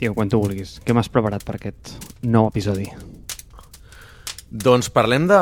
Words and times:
Tio, 0.00 0.14
quan 0.16 0.30
tu 0.32 0.38
vulguis. 0.40 0.78
Què 0.80 0.94
m'has 0.96 1.10
preparat 1.12 1.42
per 1.44 1.58
aquest 1.58 1.90
nou 2.24 2.46
episodi? 2.48 2.86
Doncs 4.48 4.88
parlem 4.94 5.26
de 5.28 5.40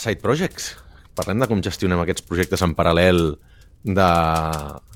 side 0.00 0.22
projects. 0.22 0.70
Parlem 1.18 1.42
de 1.42 1.48
com 1.50 1.60
gestionem 1.60 2.00
aquests 2.00 2.24
projectes 2.24 2.64
en 2.64 2.72
paral·lel 2.78 3.20
de, 3.84 4.06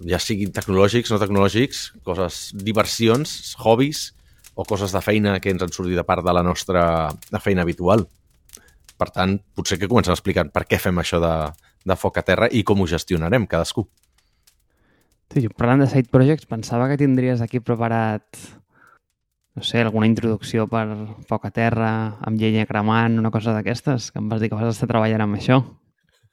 ja 0.09 0.21
siguin 0.23 0.55
tecnològics, 0.57 1.13
no 1.13 1.19
tecnològics, 1.21 1.83
coses, 2.09 2.39
diversions, 2.57 3.35
hobbies 3.61 4.15
o 4.57 4.65
coses 4.65 4.97
de 4.97 5.05
feina 5.05 5.37
que 5.45 5.53
ens 5.53 5.67
han 5.67 5.77
sortit 5.77 6.01
de 6.01 6.07
part 6.09 6.25
de 6.25 6.33
la 6.33 6.45
nostra 6.47 6.87
de 7.29 7.43
feina 7.45 7.69
habitual. 7.69 8.07
Per 8.97 9.11
tant, 9.13 9.37
potser 9.53 9.77
que 9.77 9.91
comencem 9.93 10.17
explicant 10.17 10.49
per 10.57 10.65
què 10.65 10.81
fem 10.81 11.05
això 11.05 11.21
de, 11.21 11.35
de 11.85 11.99
foc 12.01 12.17
a 12.17 12.25
terra 12.25 12.49
i 12.49 12.65
com 12.65 12.81
ho 12.81 12.89
gestionarem 12.89 13.45
cadascú. 13.45 13.85
Tio, 15.29 15.53
parlant 15.53 15.85
de 15.85 15.93
side 15.93 16.09
projects, 16.09 16.49
pensava 16.49 16.89
que 16.89 17.01
tindries 17.05 17.45
aquí 17.45 17.61
preparat 17.61 18.41
no 19.55 19.63
sé, 19.63 19.83
alguna 19.83 20.09
introducció 20.09 20.67
per 20.71 20.87
foc 21.29 21.47
a 21.49 21.53
terra, 21.53 21.93
amb 22.25 22.41
llenya 22.41 22.67
cremant, 22.69 23.19
una 23.21 23.33
cosa 23.35 23.53
d'aquestes, 23.53 24.11
que 24.13 24.21
em 24.23 24.31
vas 24.33 24.41
dir 24.41 24.49
que 24.49 24.59
vas 24.59 24.71
estar 24.73 24.89
treballant 24.89 25.27
amb 25.27 25.37
això. 25.41 25.61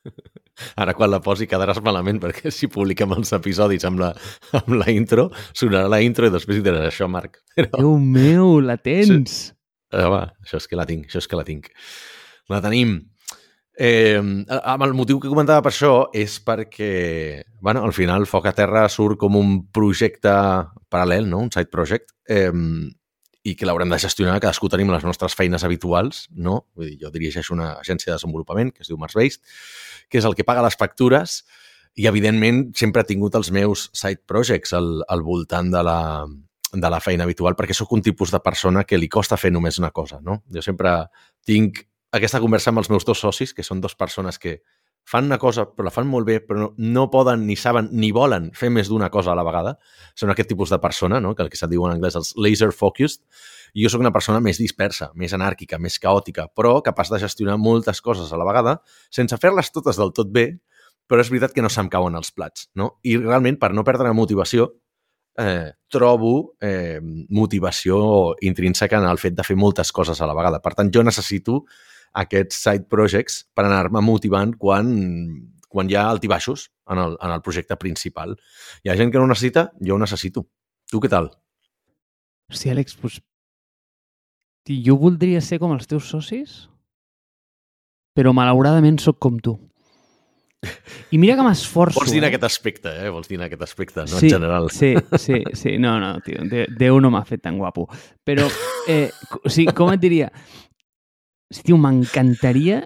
Ara 0.79 0.93
quan 0.95 1.11
la 1.11 1.21
posi 1.23 1.47
quedaràs 1.47 1.79
malament 1.83 2.19
perquè 2.23 2.51
si 2.51 2.69
publiquem 2.71 3.13
els 3.15 3.31
episodis 3.35 3.85
amb 3.87 4.03
la, 4.03 4.09
amb 4.59 4.73
la 4.79 4.89
intro, 4.91 5.29
sonarà 5.53 5.91
la 5.91 6.01
intro 6.03 6.27
i 6.27 6.33
després 6.33 6.59
hi 6.59 6.65
diràs 6.65 6.89
això, 6.91 7.07
Marc. 7.11 7.41
Però... 7.55 7.71
Déu 7.79 7.95
meu, 7.99 8.57
la 8.63 8.79
tens! 8.79 9.37
Sí. 9.37 9.55
Ah, 9.95 10.09
va, 10.11 10.25
això 10.43 10.59
és 10.59 10.67
que 10.69 10.77
la 10.77 10.85
tinc, 10.85 11.07
això 11.09 11.23
és 11.23 11.27
que 11.27 11.39
la 11.39 11.47
tinc. 11.47 11.71
La 12.53 12.61
tenim. 12.61 12.99
Eh, 13.79 14.19
amb 14.19 14.83
el 14.83 14.93
motiu 14.93 15.21
que 15.23 15.31
comentava 15.31 15.63
per 15.63 15.71
això 15.71 15.93
és 16.13 16.35
perquè, 16.43 16.91
bueno, 17.63 17.81
al 17.87 17.95
final 17.95 18.27
Foc 18.27 18.49
a 18.49 18.53
Terra 18.53 18.83
surt 18.91 19.17
com 19.21 19.37
un 19.39 19.53
projecte 19.73 20.33
paral·lel, 20.91 21.29
no? 21.31 21.39
un 21.45 21.51
side 21.53 21.71
project, 21.71 22.11
eh, 22.27 22.51
i 23.47 23.55
que 23.55 23.67
l'haurem 23.67 23.91
de 23.91 23.99
gestionar, 24.01 24.39
cadascú 24.43 24.67
tenim 24.71 24.91
les 24.91 25.05
nostres 25.07 25.35
feines 25.37 25.63
habituals, 25.63 26.25
no? 26.35 26.65
Vull 26.75 26.91
dir, 26.91 26.97
jo 27.05 27.11
dirigeixo 27.13 27.55
una 27.55 27.71
agència 27.79 28.11
de 28.11 28.17
desenvolupament 28.17 28.73
que 28.75 28.83
es 28.83 28.91
diu 28.91 28.99
Mars 28.99 29.15
Based, 29.15 29.41
que 30.11 30.19
és 30.19 30.27
el 30.27 30.35
que 30.35 30.45
paga 30.47 30.65
les 30.65 30.75
factures 30.79 31.39
i, 31.95 32.07
evidentment, 32.07 32.69
sempre 32.77 33.03
he 33.03 33.07
tingut 33.07 33.35
els 33.39 33.51
meus 33.55 33.87
side 33.95 34.25
projects 34.27 34.75
al, 34.77 34.99
al 35.07 35.23
voltant 35.23 35.71
de 35.71 35.83
la, 35.83 35.99
de 36.73 36.91
la 36.91 36.99
feina 37.03 37.25
habitual, 37.25 37.55
perquè 37.59 37.75
sóc 37.75 37.95
un 37.95 38.03
tipus 38.05 38.31
de 38.35 38.41
persona 38.43 38.83
que 38.83 38.99
li 38.99 39.09
costa 39.09 39.39
fer 39.39 39.51
només 39.55 39.79
una 39.79 39.91
cosa, 39.95 40.19
no? 40.21 40.41
Jo 40.53 40.63
sempre 40.65 40.93
tinc 41.47 41.85
aquesta 42.11 42.41
conversa 42.41 42.73
amb 42.73 42.81
els 42.81 42.89
meus 42.91 43.05
dos 43.05 43.21
socis, 43.21 43.53
que 43.53 43.65
són 43.65 43.81
dues 43.81 43.95
persones 43.95 44.39
que 44.41 44.59
fan 45.05 45.25
una 45.25 45.39
cosa, 45.41 45.65
però 45.65 45.87
la 45.87 45.93
fan 45.93 46.07
molt 46.07 46.27
bé, 46.27 46.39
però 46.45 46.59
no, 46.59 46.67
no 46.77 47.05
poden, 47.09 47.45
ni 47.47 47.55
saben, 47.57 47.89
ni 47.91 48.11
volen 48.13 48.51
fer 48.53 48.69
més 48.73 48.89
d'una 48.91 49.09
cosa 49.09 49.33
a 49.33 49.37
la 49.37 49.45
vegada. 49.47 49.75
Són 50.17 50.29
aquest 50.29 50.51
tipus 50.51 50.69
de 50.69 50.79
persona, 50.81 51.19
no? 51.19 51.33
que 51.35 51.45
el 51.45 51.49
que 51.49 51.57
se'n 51.57 51.71
diu 51.71 51.87
en 51.87 51.95
anglès 51.95 52.17
els 52.19 52.35
laser 52.37 52.69
focused, 52.75 53.23
i 53.73 53.85
jo 53.85 53.91
sóc 53.93 54.01
una 54.01 54.13
persona 54.13 54.41
més 54.41 54.59
dispersa, 54.61 55.11
més 55.15 55.33
anàrquica, 55.33 55.79
més 55.81 55.99
caòtica, 56.01 56.47
però 56.55 56.79
capaç 56.85 57.13
de 57.13 57.21
gestionar 57.21 57.57
moltes 57.61 58.01
coses 58.01 58.31
a 58.33 58.37
la 58.39 58.47
vegada 58.47 58.79
sense 59.13 59.37
fer-les 59.37 59.69
totes 59.73 59.97
del 59.99 60.13
tot 60.15 60.31
bé, 60.33 60.47
però 61.09 61.21
és 61.21 61.29
veritat 61.33 61.53
que 61.53 61.65
no 61.65 61.69
se'm 61.73 61.89
cauen 61.89 62.17
els 62.17 62.31
plats. 62.33 62.69
No? 62.77 62.99
I 63.05 63.17
realment, 63.17 63.57
per 63.61 63.73
no 63.73 63.85
perdre 63.85 64.09
la 64.09 64.17
motivació, 64.17 64.69
eh, 65.39 65.71
trobo 65.89 66.55
eh, 66.61 66.99
motivació 67.29 68.35
intrínseca 68.45 68.99
en 68.99 69.07
el 69.09 69.21
fet 69.21 69.37
de 69.37 69.45
fer 69.45 69.57
moltes 69.57 69.93
coses 69.95 70.21
a 70.21 70.27
la 70.29 70.35
vegada. 70.37 70.61
Per 70.61 70.75
tant, 70.77 70.91
jo 70.93 71.03
necessito 71.05 71.63
aquests 72.17 72.57
side 72.63 72.87
projects 72.89 73.43
per 73.55 73.65
anar-me 73.65 74.01
motivant 74.05 74.55
quan, 74.57 74.89
quan 75.69 75.89
hi 75.89 75.97
ha 75.97 76.07
altibaixos 76.09 76.69
en 76.89 77.01
el, 77.03 77.17
en 77.21 77.35
el 77.35 77.43
projecte 77.45 77.77
principal. 77.77 78.35
Hi 78.83 78.91
ha 78.91 78.97
gent 78.99 79.13
que 79.13 79.21
no 79.21 79.29
necessita, 79.29 79.69
jo 79.81 79.95
ho 79.95 80.01
necessito. 80.01 80.45
Tu 80.89 81.01
què 81.03 81.11
tal? 81.11 81.29
Hòstia, 82.49 82.73
Àlex, 82.73 82.97
doncs... 83.01 83.21
Jo 84.69 84.99
voldria 85.01 85.39
ser 85.41 85.57
com 85.57 85.71
els 85.73 85.87
teus 85.89 86.05
socis, 86.11 86.67
però 88.13 88.35
malauradament 88.37 88.99
sóc 89.01 89.17
com 89.17 89.39
tu. 89.41 89.55
I 91.09 91.17
mira 91.17 91.37
que 91.39 91.45
m'esforço. 91.45 91.97
Vols 91.97 92.11
dir 92.11 92.19
en 92.19 92.27
eh? 92.27 92.29
aquest 92.33 92.45
aspecte, 92.45 92.91
eh? 92.91 93.09
Vols 93.13 93.29
dir 93.31 93.39
en 93.39 93.45
aquest 93.47 93.63
aspecte, 93.65 94.03
no 94.03 94.19
sí, 94.19 94.27
en 94.27 94.35
general. 94.35 94.67
Sí, 94.75 94.91
sí, 95.17 95.39
sí. 95.55 95.77
No, 95.81 95.95
no, 96.01 96.11
tio, 96.25 96.43
Déu 96.77 96.99
no 97.01 97.11
m'ha 97.13 97.23
fet 97.25 97.41
tan 97.45 97.57
guapo. 97.57 97.87
Però, 98.27 98.45
eh, 98.91 99.07
o 99.39 99.49
sigui, 99.49 99.73
com 99.73 99.93
et 99.93 100.03
diria? 100.03 100.27
Tio, 101.49 101.77
m'encantaria 101.81 102.83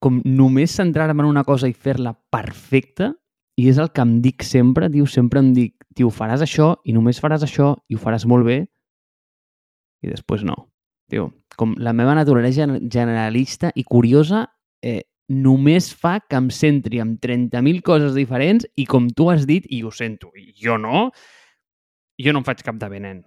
com 0.00 0.22
només 0.24 0.72
centrar-me 0.78 1.24
en 1.24 1.28
una 1.28 1.44
cosa 1.44 1.68
i 1.68 1.74
fer-la 1.74 2.14
perfecta 2.32 3.12
i 3.58 3.66
és 3.68 3.80
el 3.82 3.90
que 3.90 4.04
em 4.04 4.18
dic 4.22 4.44
sempre, 4.46 4.88
tio, 4.92 5.04
sempre 5.10 5.42
em 5.42 5.52
dic, 5.52 5.74
tio, 5.98 6.08
faràs 6.14 6.44
això 6.44 6.76
i 6.86 6.94
només 6.94 7.18
faràs 7.20 7.44
això 7.44 7.74
i 7.90 7.98
ho 7.98 8.00
faràs 8.00 8.24
molt 8.30 8.46
bé 8.46 8.58
i 10.04 10.08
després 10.08 10.44
no. 10.46 10.56
Tio, 11.10 11.28
com 11.58 11.74
la 11.80 11.94
meva 11.96 12.14
naturalesa 12.14 12.68
generalista 12.86 13.72
i 13.74 13.84
curiosa 13.84 14.44
eh, 14.84 15.02
només 15.28 15.90
fa 15.92 16.18
que 16.20 16.38
em 16.38 16.48
centri 16.54 17.00
en 17.02 17.16
30.000 17.20 17.82
coses 17.84 18.14
diferents 18.16 18.68
i 18.76 18.86
com 18.88 19.08
tu 19.10 19.28
has 19.32 19.44
dit, 19.48 19.66
i 19.68 19.82
ho 19.84 19.90
sento, 19.92 20.30
i 20.36 20.54
jo 20.56 20.78
no, 20.80 21.08
jo 22.20 22.32
no 22.32 22.40
em 22.40 22.46
faig 22.46 22.62
cap 22.64 22.78
de 22.80 22.88
bé, 22.92 23.00
nen. 23.02 23.24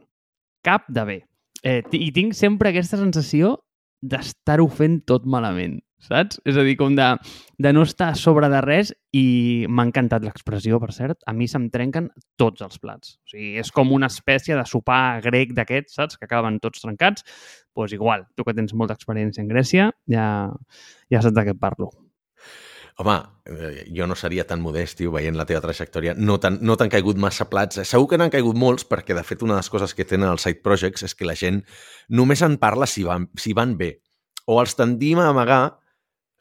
Cap 0.66 0.88
de 0.90 1.06
bé. 1.06 1.18
Eh, 1.62 1.82
I 1.94 2.10
tinc 2.16 2.34
sempre 2.38 2.72
aquesta 2.72 2.98
sensació 2.98 3.60
d'estar-ho 4.02 4.68
fent 4.72 5.00
tot 5.10 5.26
malament, 5.30 5.80
saps? 6.02 6.40
És 6.48 6.58
a 6.58 6.66
dir, 6.66 6.76
com 6.80 6.96
de, 6.98 7.08
de 7.62 7.72
no 7.74 7.86
estar 7.86 8.10
a 8.12 8.18
sobre 8.18 8.50
de 8.52 8.62
res 8.66 8.92
i 9.16 9.66
m'ha 9.70 9.86
encantat 9.90 10.26
l'expressió, 10.26 10.82
per 10.82 10.92
cert. 10.96 11.22
A 11.30 11.36
mi 11.38 11.48
se'm 11.52 11.70
trenquen 11.74 12.10
tots 12.42 12.66
els 12.66 12.82
plats. 12.82 13.18
O 13.22 13.34
sigui, 13.36 13.56
és 13.62 13.72
com 13.76 13.94
una 13.94 14.10
espècie 14.12 14.58
de 14.58 14.68
sopar 14.68 15.22
grec 15.26 15.56
d'aquests, 15.58 15.98
saps? 16.00 16.20
Que 16.20 16.30
acaben 16.30 16.60
tots 16.64 16.84
trencats. 16.84 17.26
Doncs 17.26 17.78
pues 17.78 17.94
igual, 17.96 18.26
tu 18.36 18.44
que 18.44 18.56
tens 18.58 18.74
molta 18.76 18.98
experiència 18.98 19.44
en 19.44 19.52
Grècia, 19.52 19.92
ja, 20.12 20.26
ja 21.14 21.22
saps 21.24 21.38
de 21.38 21.46
què 21.48 21.56
parlo. 21.58 21.94
Home, 23.02 23.18
eh, 23.46 23.88
jo 23.90 24.06
no 24.06 24.16
seria 24.16 24.46
tan 24.46 24.62
modest, 24.62 25.00
tio, 25.00 25.12
veient 25.16 25.38
la 25.38 25.48
teva 25.50 25.62
trajectòria. 25.64 26.14
No 26.14 26.38
t'han 26.40 26.60
no 26.62 26.78
caigut 26.78 27.18
massa 27.18 27.48
plats. 27.50 27.82
Segur 27.90 28.08
que 28.12 28.18
n'han 28.22 28.30
caigut 28.30 28.56
molts, 28.56 28.86
perquè, 28.86 29.16
de 29.18 29.24
fet, 29.26 29.42
una 29.42 29.56
de 29.56 29.64
les 29.64 29.70
coses 29.74 29.96
que 29.98 30.06
tenen 30.06 30.30
els 30.30 30.46
side 30.46 30.62
projects 30.62 31.04
és 31.08 31.16
que 31.16 31.26
la 31.26 31.34
gent 31.34 31.64
només 32.10 32.42
en 32.46 32.58
parla 32.62 32.86
si 32.86 33.04
van, 33.04 33.30
si 33.38 33.54
van 33.58 33.78
bé. 33.78 33.96
O 34.46 34.60
els 34.62 34.76
tendim 34.78 35.18
a 35.18 35.32
amagar 35.34 35.80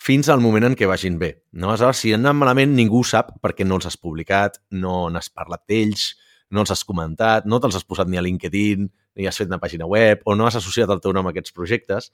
fins 0.00 0.28
al 0.28 0.41
moment 0.41 0.69
en 0.69 0.76
què 0.76 0.88
vagin 0.88 1.19
bé. 1.19 1.31
No? 1.53 1.71
Aleshores, 1.71 2.04
si 2.04 2.12
han 2.12 2.26
anat 2.26 2.37
malament, 2.37 2.77
ningú 2.77 3.03
sap 3.04 3.32
perquè 3.41 3.65
no 3.65 3.81
els 3.81 3.88
has 3.88 3.97
publicat, 3.97 4.60
no 4.71 5.09
n'has 5.09 5.32
parlat 5.32 5.65
d'ells, 5.69 6.15
no 6.50 6.65
els 6.65 6.72
has 6.75 6.84
comentat, 6.84 7.47
no 7.47 7.60
te'ls 7.60 7.77
has 7.78 7.87
posat 7.88 8.09
ni 8.10 8.19
a 8.19 8.25
LinkedIn, 8.25 8.88
ni 9.16 9.28
has 9.28 9.38
fet 9.41 9.48
una 9.48 9.60
pàgina 9.62 9.88
web, 9.88 10.25
o 10.25 10.37
no 10.37 10.48
has 10.48 10.56
associat 10.60 10.91
el 10.91 11.00
teu 11.00 11.12
nom 11.16 11.28
a 11.28 11.32
aquests 11.34 11.56
projectes. 11.56 12.10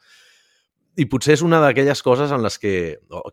I 0.96 1.04
potser 1.12 1.34
és 1.36 1.44
una 1.44 1.58
d'aquelles 1.60 2.00
coses 2.02 2.30
en 2.32 2.40
les 2.44 2.56
que, 2.58 2.72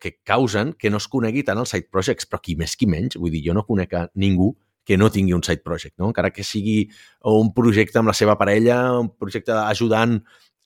que 0.03 0.17
causen 0.27 0.73
que 0.75 0.91
no 0.91 0.99
es 0.99 1.07
conegui 1.07 1.45
tant 1.47 1.61
els 1.61 1.71
side 1.71 1.87
projects, 1.91 2.27
però 2.27 2.41
qui 2.43 2.57
més 2.59 2.75
qui 2.75 2.89
menys, 2.91 3.15
vull 3.15 3.31
dir, 3.31 3.43
jo 3.45 3.55
no 3.55 3.63
conec 3.67 3.95
a 3.95 4.07
ningú 4.19 4.51
que 4.83 4.97
no 4.99 5.07
tingui 5.09 5.31
un 5.31 5.43
side 5.47 5.63
project, 5.63 5.95
no? 5.99 6.09
encara 6.11 6.33
que 6.35 6.43
sigui 6.43 6.89
un 7.31 7.53
projecte 7.55 8.01
amb 8.01 8.11
la 8.11 8.17
seva 8.17 8.35
parella, 8.35 8.99
un 8.99 9.13
projecte 9.15 9.55
ajudant 9.55 10.17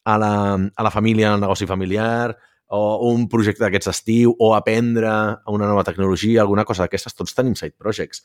a 0.08 0.18
la, 0.18 0.34
a 0.58 0.86
la 0.88 0.92
família 0.94 1.36
el 1.36 1.44
negoci 1.44 1.70
familiar, 1.70 2.34
o 2.68 3.12
un 3.14 3.28
projecte 3.32 3.64
d'aquests 3.64 3.92
estiu, 3.94 4.34
o 4.44 4.52
aprendre 4.56 5.10
una 5.48 5.70
nova 5.70 5.86
tecnologia, 5.88 6.42
alguna 6.42 6.66
cosa 6.68 6.84
d'aquestes, 6.84 7.16
tots 7.16 7.36
tenim 7.38 7.56
side 7.56 7.78
projects. 7.80 8.24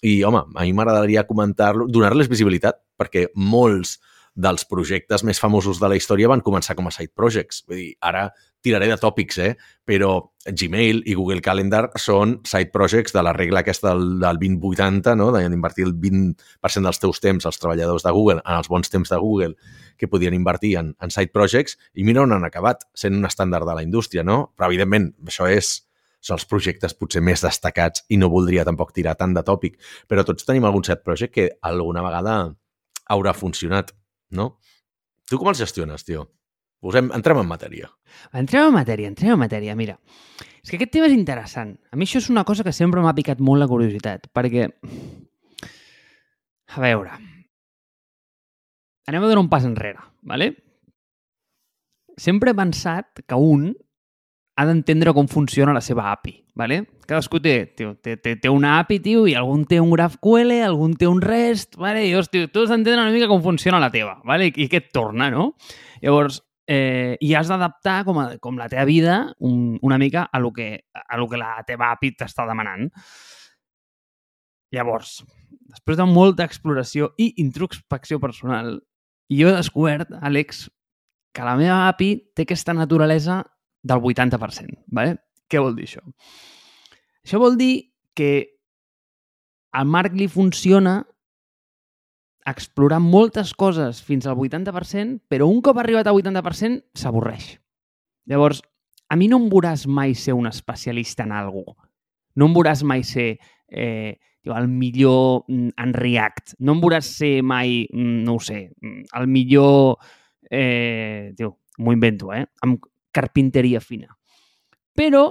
I, 0.00 0.22
home, 0.26 0.42
a 0.56 0.64
mi 0.64 0.72
m'agradaria 0.74 1.26
comentar-lo, 1.28 1.86
donar-les 1.86 2.30
visibilitat, 2.32 2.80
perquè 2.98 3.28
molts 3.36 3.98
dels 4.36 4.66
projectes 4.68 5.24
més 5.24 5.40
famosos 5.40 5.80
de 5.80 5.88
la 5.88 5.96
història 5.96 6.28
van 6.28 6.44
començar 6.44 6.76
com 6.76 6.86
a 6.86 6.92
side 6.92 7.14
projects. 7.16 7.62
Vull 7.66 7.80
dir, 7.80 7.92
ara 8.04 8.28
tiraré 8.66 8.88
de 8.90 8.98
tòpics, 9.00 9.38
eh? 9.40 9.52
però 9.86 10.10
Gmail 10.46 11.00
i 11.06 11.14
Google 11.14 11.40
Calendar 11.42 11.86
són 12.02 12.36
side 12.46 12.72
projects 12.74 13.14
de 13.14 13.22
la 13.22 13.32
regla 13.36 13.62
aquesta 13.62 13.92
del, 13.94 14.18
del 14.20 14.40
20-80, 14.42 15.14
no? 15.16 15.30
d'invertir 15.34 15.86
el 15.86 15.94
20% 16.02 16.84
dels 16.84 17.02
teus 17.02 17.22
temps 17.22 17.48
als 17.48 17.60
treballadors 17.62 18.04
de 18.04 18.12
Google 18.12 18.42
en 18.42 18.58
els 18.58 18.68
bons 18.72 18.92
temps 18.92 19.12
de 19.12 19.20
Google 19.22 19.54
que 19.96 20.10
podien 20.12 20.36
invertir 20.36 20.76
en, 20.82 20.92
en 21.00 21.14
side 21.14 21.32
projects 21.32 21.78
i 21.94 22.04
mira 22.04 22.24
on 22.26 22.34
han 22.36 22.44
acabat, 22.44 22.84
sent 22.94 23.16
un 23.16 23.24
estàndard 23.28 23.68
de 23.68 23.78
la 23.78 23.84
indústria, 23.86 24.26
no? 24.26 24.50
Però, 24.56 24.68
evidentment, 24.68 25.12
això 25.24 25.48
és 25.48 25.78
són 26.26 26.40
els 26.40 26.46
projectes 26.50 26.96
potser 26.98 27.22
més 27.22 27.44
destacats 27.44 28.02
i 28.10 28.18
no 28.18 28.28
voldria 28.32 28.64
tampoc 28.66 28.92
tirar 28.92 29.14
tant 29.16 29.34
de 29.36 29.44
tòpic, 29.46 29.78
però 30.10 30.24
tots 30.26 30.44
tenim 30.44 30.66
algun 30.66 30.84
set 30.84 31.04
project 31.06 31.34
que 31.36 31.50
alguna 31.62 32.02
vegada 32.02 32.36
haurà 33.14 33.32
funcionat 33.36 33.92
no? 34.30 34.56
Tu 35.26 35.38
com 35.38 35.50
els 35.50 35.60
gestiones, 35.60 36.04
tio? 36.06 36.26
Posem, 36.82 37.08
entrem 37.16 37.40
en 37.40 37.48
matèria. 37.48 37.88
Entrem 38.36 38.68
en 38.68 38.74
matèria, 38.76 39.08
entrem 39.10 39.34
en 39.34 39.40
matèria. 39.40 39.74
Mira, 39.78 39.96
és 40.62 40.70
que 40.70 40.76
aquest 40.78 40.92
tema 40.94 41.08
és 41.08 41.16
interessant. 41.16 41.72
A 41.90 41.98
mi 41.98 42.06
això 42.06 42.20
és 42.20 42.28
una 42.30 42.44
cosa 42.46 42.64
que 42.66 42.74
sempre 42.76 43.02
m'ha 43.02 43.14
picat 43.16 43.40
molt 43.42 43.62
la 43.62 43.70
curiositat, 43.70 44.28
perquè... 44.36 44.68
A 46.76 46.82
veure... 46.82 47.16
Anem 49.06 49.22
a 49.22 49.28
donar 49.30 49.44
un 49.44 49.48
pas 49.50 49.62
enrere, 49.62 50.02
¿vale? 50.26 50.48
Sempre 52.18 52.50
he 52.50 52.58
pensat 52.58 53.20
que 53.22 53.38
un 53.38 53.68
ha 54.56 54.64
d'entendre 54.64 55.12
com 55.12 55.28
funciona 55.28 55.74
la 55.76 55.82
seva 55.84 56.08
API, 56.14 56.32
¿vale? 56.56 56.80
Cadascú 57.06 57.38
té, 57.44 57.54
tio, 57.76 57.92
té, 58.00 58.16
té, 58.16 58.34
té 58.40 58.48
una 58.48 58.78
API, 58.80 58.98
tio, 59.04 59.26
i 59.28 59.34
algun 59.36 59.66
té 59.68 59.82
un 59.82 59.90
GraphQL, 59.92 60.54
algun 60.64 60.94
té 60.96 61.08
un 61.08 61.20
REST, 61.20 61.76
¿vale? 61.76 62.06
I 62.08 62.14
tio, 62.32 62.48
tu 62.48 62.64
has 62.64 62.72
d'entendre 62.72 63.02
una 63.02 63.12
mica 63.12 63.28
com 63.28 63.42
funciona 63.44 63.80
la 63.82 63.92
teva, 63.92 64.16
¿vale? 64.24 64.48
I, 64.48 64.54
i 64.64 64.68
què 64.72 64.80
et 64.80 64.88
torna, 64.96 65.28
no? 65.30 65.50
Llavors, 66.00 66.40
eh, 66.66 67.18
i 67.20 67.34
has 67.36 67.52
d'adaptar 67.52 67.98
com, 68.08 68.20
a, 68.22 68.26
com 68.40 68.56
la 68.56 68.70
teva 68.72 68.86
vida 68.88 69.18
un, 69.44 69.76
una 69.82 69.98
mica 70.00 70.24
a 70.32 70.40
lo 70.40 70.52
que, 70.56 70.86
a 70.96 71.18
lo 71.20 71.28
que 71.28 71.40
la 71.40 71.58
teva 71.68 71.90
API 71.92 72.14
t'està 72.16 72.46
demanant. 72.48 72.88
Llavors, 74.72 75.18
després 75.68 76.00
de 76.00 76.06
molta 76.08 76.48
exploració 76.48 77.12
i 77.20 77.34
introspecció 77.44 78.18
personal, 78.24 78.78
jo 79.28 79.50
he 79.52 79.54
descobert, 79.54 80.16
Àlex, 80.24 80.64
que 81.36 81.44
la 81.44 81.58
meva 81.60 81.84
API 81.90 82.32
té 82.32 82.46
aquesta 82.46 82.72
naturalesa 82.72 83.42
del 83.82 84.00
80%. 84.00 84.84
¿vale? 84.86 85.18
Què 85.48 85.62
vol 85.62 85.76
dir 85.76 85.88
això? 85.88 86.02
Això 87.26 87.40
vol 87.42 87.58
dir 87.58 87.90
que 88.16 88.30
al 89.76 89.86
Marc 89.90 90.14
li 90.16 90.28
funciona 90.30 91.00
explorar 92.46 93.00
moltes 93.02 93.52
coses 93.58 94.00
fins 94.06 94.26
al 94.26 94.38
80%, 94.38 95.18
però 95.28 95.48
un 95.50 95.60
cop 95.60 95.80
arribat 95.82 96.06
al 96.06 96.16
80% 96.20 96.96
s'avorreix. 96.96 97.56
Llavors, 98.30 98.62
a 99.10 99.18
mi 99.18 99.28
no 99.30 99.40
em 99.42 99.50
veuràs 99.50 99.86
mai 99.90 100.14
ser 100.14 100.34
un 100.38 100.46
especialista 100.46 101.26
en 101.26 101.34
cosa. 101.34 101.74
No 102.36 102.46
em 102.46 102.54
veuràs 102.54 102.82
mai 102.86 103.02
ser 103.06 103.36
eh, 103.68 104.16
el 104.46 104.68
millor 104.68 105.44
mm, 105.48 105.74
en 105.82 105.94
React. 105.94 106.56
No 106.60 106.76
em 106.76 106.82
veuràs 106.82 107.10
ser 107.18 107.42
mai, 107.42 107.84
mm, 107.92 108.24
no 108.26 108.36
ho 108.36 108.40
sé, 108.40 108.70
mm, 108.80 109.10
el 109.20 109.26
millor... 109.26 109.96
Eh, 110.46 111.34
m'ho 111.78 111.92
invento, 111.92 112.30
eh? 112.32 112.46
Amb 112.62 112.84
carpinteria 113.16 113.80
fina. 113.80 114.12
Però, 114.96 115.30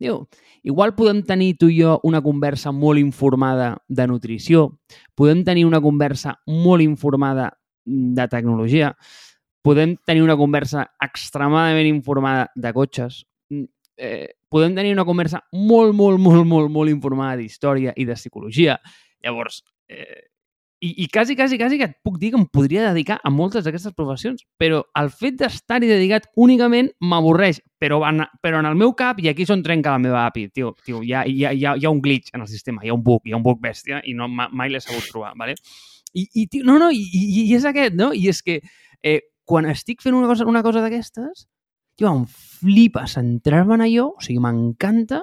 diu, 0.00 0.24
igual 0.66 0.94
podem 0.96 1.22
tenir 1.24 1.54
tu 1.60 1.68
i 1.72 1.78
jo 1.80 1.98
una 2.08 2.22
conversa 2.24 2.72
molt 2.72 3.00
informada 3.00 3.76
de 3.88 4.08
nutrició, 4.08 4.66
podem 5.16 5.44
tenir 5.44 5.66
una 5.68 5.80
conversa 5.84 6.36
molt 6.48 6.84
informada 6.84 7.52
de 7.86 8.26
tecnologia, 8.28 8.92
podem 9.66 9.96
tenir 10.06 10.22
una 10.22 10.36
conversa 10.38 10.84
extremadament 11.02 11.88
informada 11.90 12.50
de 12.54 12.72
cotxes, 12.74 13.24
eh, 13.96 14.36
podem 14.48 14.76
tenir 14.76 14.92
una 14.94 15.04
conversa 15.04 15.42
molt, 15.52 15.94
molt, 15.94 16.20
molt, 16.20 16.46
molt, 16.46 16.70
molt 16.70 16.92
informada 16.92 17.36
d'història 17.40 17.94
i 17.96 18.04
de 18.06 18.14
psicologia. 18.14 18.78
Llavors, 19.24 19.62
eh, 19.88 20.28
i, 20.80 21.04
i 21.04 21.08
quasi, 21.08 21.36
quasi, 21.36 21.56
quasi 21.56 21.78
que 21.78 21.86
et 21.88 21.94
puc 22.04 22.18
dir 22.20 22.30
que 22.32 22.38
em 22.38 22.44
podria 22.52 22.90
dedicar 22.90 23.16
a 23.24 23.30
moltes 23.32 23.64
d'aquestes 23.64 23.94
professions, 23.96 24.42
però 24.60 24.82
el 25.00 25.08
fet 25.08 25.38
d'estar-hi 25.40 25.88
dedicat 25.88 26.28
únicament 26.36 26.90
m'avorreix, 27.00 27.62
però, 27.80 28.02
en, 28.08 28.26
però 28.44 28.60
en 28.60 28.68
el 28.68 28.76
meu 28.76 28.92
cap, 28.98 29.22
i 29.24 29.30
aquí 29.30 29.46
és 29.46 29.52
on 29.54 29.64
trenca 29.64 29.94
la 29.94 30.02
meva 30.02 30.26
API, 30.26 30.48
tio, 30.52 30.74
tio 30.84 31.00
hi, 31.00 31.14
ha, 31.14 31.24
hi, 31.24 31.44
ha, 31.46 31.54
hi, 31.56 31.64
ha, 31.64 31.76
hi 31.80 31.88
ha 31.88 31.92
un 31.92 32.02
glitch 32.04 32.34
en 32.36 32.44
el 32.44 32.50
sistema, 32.52 32.84
hi 32.84 32.92
ha 32.92 32.98
un 32.98 33.04
bug, 33.06 33.24
hi 33.24 33.32
ha 33.32 33.40
un 33.40 33.46
bug 33.46 33.62
bèstia, 33.62 34.02
i 34.04 34.12
no, 34.18 34.28
mai 34.28 34.72
l'he 34.72 34.82
sabut 34.84 35.08
trobar, 35.08 35.32
¿vale? 35.40 35.56
I, 36.12 36.26
i 36.42 36.46
tio, 36.52 36.64
no, 36.68 36.76
no, 36.82 36.90
i, 36.92 37.04
i, 37.14 37.46
és 37.56 37.64
aquest, 37.68 37.96
no? 37.96 38.12
I 38.12 38.28
és 38.32 38.42
que 38.44 38.60
eh, 39.02 39.20
quan 39.48 39.68
estic 39.72 40.04
fent 40.04 40.16
una 40.18 40.28
cosa, 40.28 40.44
una 40.48 40.64
cosa 40.66 40.84
d'aquestes, 40.84 41.46
tio, 41.96 42.12
em 42.12 42.26
flipa 42.28 43.06
centrar-me 43.08 43.80
en 43.80 43.86
allò, 43.88 44.10
o 44.12 44.24
sigui, 44.24 44.42
m'encanta, 44.44 45.22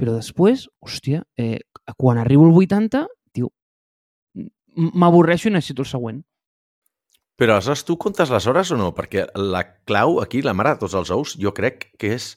però 0.00 0.14
després, 0.14 0.68
hòstia, 0.80 1.24
eh, 1.36 1.58
quan 1.98 2.20
arribo 2.22 2.46
al 2.46 2.54
80, 2.54 3.08
m'avorreixo 4.76 5.48
i 5.48 5.54
necessito 5.54 5.84
el 5.84 5.90
següent. 5.90 6.20
Però 7.40 7.54
aleshores 7.56 7.86
tu 7.88 7.96
comptes 7.96 8.28
les 8.28 8.46
hores 8.50 8.70
o 8.74 8.76
no? 8.76 8.90
Perquè 8.92 9.24
la 9.40 9.62
clau 9.88 10.18
aquí, 10.20 10.42
la 10.44 10.52
mare 10.52 10.74
de 10.74 10.82
tots 10.82 10.96
els 10.98 11.12
ous, 11.14 11.36
jo 11.40 11.54
crec 11.56 11.88
que 11.98 12.14
és... 12.18 12.34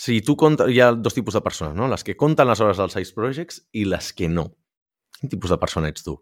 Si 0.00 0.20
tu 0.24 0.34
comptes... 0.38 0.70
Hi 0.72 0.80
ha 0.80 0.90
dos 0.96 1.14
tipus 1.14 1.36
de 1.36 1.42
persones, 1.44 1.76
no? 1.76 1.86
Les 1.90 2.02
que 2.06 2.16
compten 2.18 2.48
les 2.48 2.60
hores 2.62 2.80
dels 2.80 2.96
Side 2.96 3.14
Projects 3.14 3.60
i 3.76 3.84
les 3.86 4.10
que 4.16 4.30
no. 4.32 4.48
Quin 5.18 5.30
tipus 5.30 5.52
de 5.52 5.58
persona 5.60 5.90
ets 5.92 6.06
tu? 6.06 6.16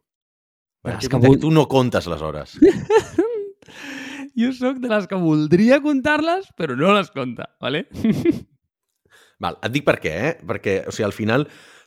Perquè 0.85 1.09
que, 1.09 1.21
que 1.25 1.41
tu 1.41 1.53
no 1.55 1.65
comptes 1.71 2.09
les 2.11 2.23
hores. 2.25 2.57
jo 4.41 4.53
sóc 4.57 4.83
de 4.83 4.91
les 4.93 5.09
que 5.11 5.19
voldria 5.21 5.81
comptar-les, 5.85 6.53
però 6.59 6.77
no 6.79 6.93
les 6.97 7.11
compta, 7.15 7.49
¿vale? 7.63 7.87
Val, 9.43 9.59
et 9.63 9.75
dic 9.75 9.87
per 9.87 9.99
què, 10.03 10.15
eh? 10.29 10.33
Perquè, 10.43 10.81
o 10.91 10.95
sigui, 10.95 11.07
al 11.07 11.15
final, 11.15 11.47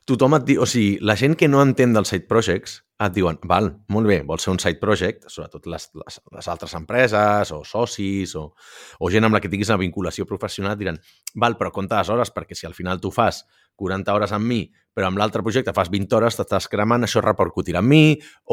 tothom 0.09 0.38
et 0.38 0.48
diu... 0.48 0.62
O 0.63 0.68
sigui, 0.69 0.98
la 1.06 1.15
gent 1.19 1.36
que 1.38 1.50
no 1.50 1.62
entén 1.63 1.94
dels 1.95 2.12
side 2.13 2.27
projects 2.30 2.80
et 3.01 3.13
diuen, 3.15 3.39
val, 3.50 3.71
molt 3.89 4.09
bé, 4.09 4.19
vols 4.27 4.44
ser 4.45 4.51
un 4.53 4.59
side 4.62 4.77
project, 4.81 5.25
sobretot 5.31 5.65
les, 5.71 5.88
les, 5.98 6.19
les 6.38 6.50
altres 6.53 6.75
empreses 6.77 7.53
o 7.56 7.63
socis 7.65 8.36
o, 8.38 8.44
o 9.00 9.09
gent 9.09 9.25
amb 9.25 9.38
la 9.38 9.42
que 9.42 9.50
tinguis 9.50 9.71
una 9.74 9.81
vinculació 9.81 10.27
professional, 10.30 10.77
diran, 10.77 11.00
val, 11.42 11.57
però 11.57 11.71
compta 11.74 12.01
les 12.01 12.12
hores, 12.13 12.33
perquè 12.36 12.57
si 12.57 12.69
al 12.69 12.77
final 12.77 13.01
tu 13.01 13.09
fas 13.13 13.42
40 13.81 14.13
hores 14.13 14.36
amb 14.38 14.45
mi, 14.45 14.59
però 14.94 15.07
amb 15.09 15.18
l'altre 15.18 15.42
projecte 15.42 15.74
fas 15.74 15.89
20 15.89 16.18
hores, 16.18 16.38
t'estàs 16.38 16.68
cremant, 16.69 17.07
això 17.07 17.24
repercutirà 17.25 17.81
en 17.81 17.89
mi, 17.89 18.04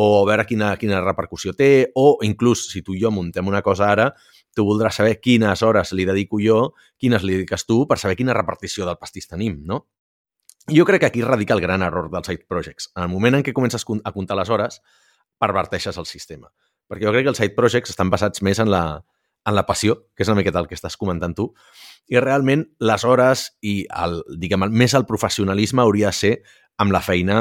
o 0.00 0.08
a 0.22 0.24
veure 0.30 0.46
quina, 0.48 0.70
quina 0.80 1.02
repercussió 1.04 1.52
té, 1.58 1.90
o 2.00 2.22
inclús 2.24 2.68
si 2.72 2.80
tu 2.86 2.96
i 2.96 3.02
jo 3.02 3.12
muntem 3.12 3.46
una 3.50 3.60
cosa 3.66 3.90
ara, 3.92 4.08
tu 4.56 4.64
voldràs 4.64 5.02
saber 5.02 5.18
quines 5.20 5.62
hores 5.62 5.92
li 5.92 6.08
dedico 6.08 6.40
jo, 6.40 6.72
quines 6.96 7.26
li 7.26 7.36
dediques 7.36 7.68
tu, 7.68 7.82
per 7.90 8.00
saber 8.00 8.16
quina 8.16 8.36
repartició 8.36 8.88
del 8.88 8.96
pastís 8.96 9.28
tenim, 9.28 9.60
no? 9.68 9.84
Jo 10.68 10.84
crec 10.84 11.00
que 11.00 11.06
aquí 11.06 11.22
radica 11.22 11.54
el 11.54 11.62
gran 11.62 11.82
error 11.82 12.10
dels 12.12 12.26
side 12.28 12.44
projects. 12.48 12.90
En 12.94 13.06
el 13.06 13.08
moment 13.08 13.38
en 13.38 13.44
què 13.44 13.54
comences 13.56 13.86
a 13.88 14.12
comptar 14.12 14.36
les 14.36 14.50
hores, 14.52 14.82
perverteixes 15.40 15.96
el 15.96 16.06
sistema. 16.06 16.50
Perquè 16.88 17.06
jo 17.06 17.12
crec 17.14 17.24
que 17.24 17.32
els 17.32 17.40
side 17.40 17.56
projects 17.56 17.94
estan 17.94 18.10
basats 18.12 18.42
més 18.44 18.60
en 18.60 18.68
la, 18.68 18.82
en 19.48 19.56
la 19.56 19.64
passió, 19.64 19.96
que 20.12 20.26
és 20.26 20.28
una 20.28 20.36
miqueta 20.42 20.60
el 20.60 20.68
que 20.68 20.76
estàs 20.76 20.98
comentant 21.00 21.32
tu, 21.36 21.48
i 22.12 22.20
realment 22.20 22.66
les 22.84 23.04
hores 23.08 23.46
i 23.64 23.80
el, 23.88 24.20
diguem, 24.36 24.68
més 24.68 24.92
el 24.98 25.08
professionalisme 25.08 25.84
hauria 25.84 26.12
de 26.12 26.20
ser 26.20 26.34
amb 26.76 26.92
la 26.92 27.00
feina 27.00 27.40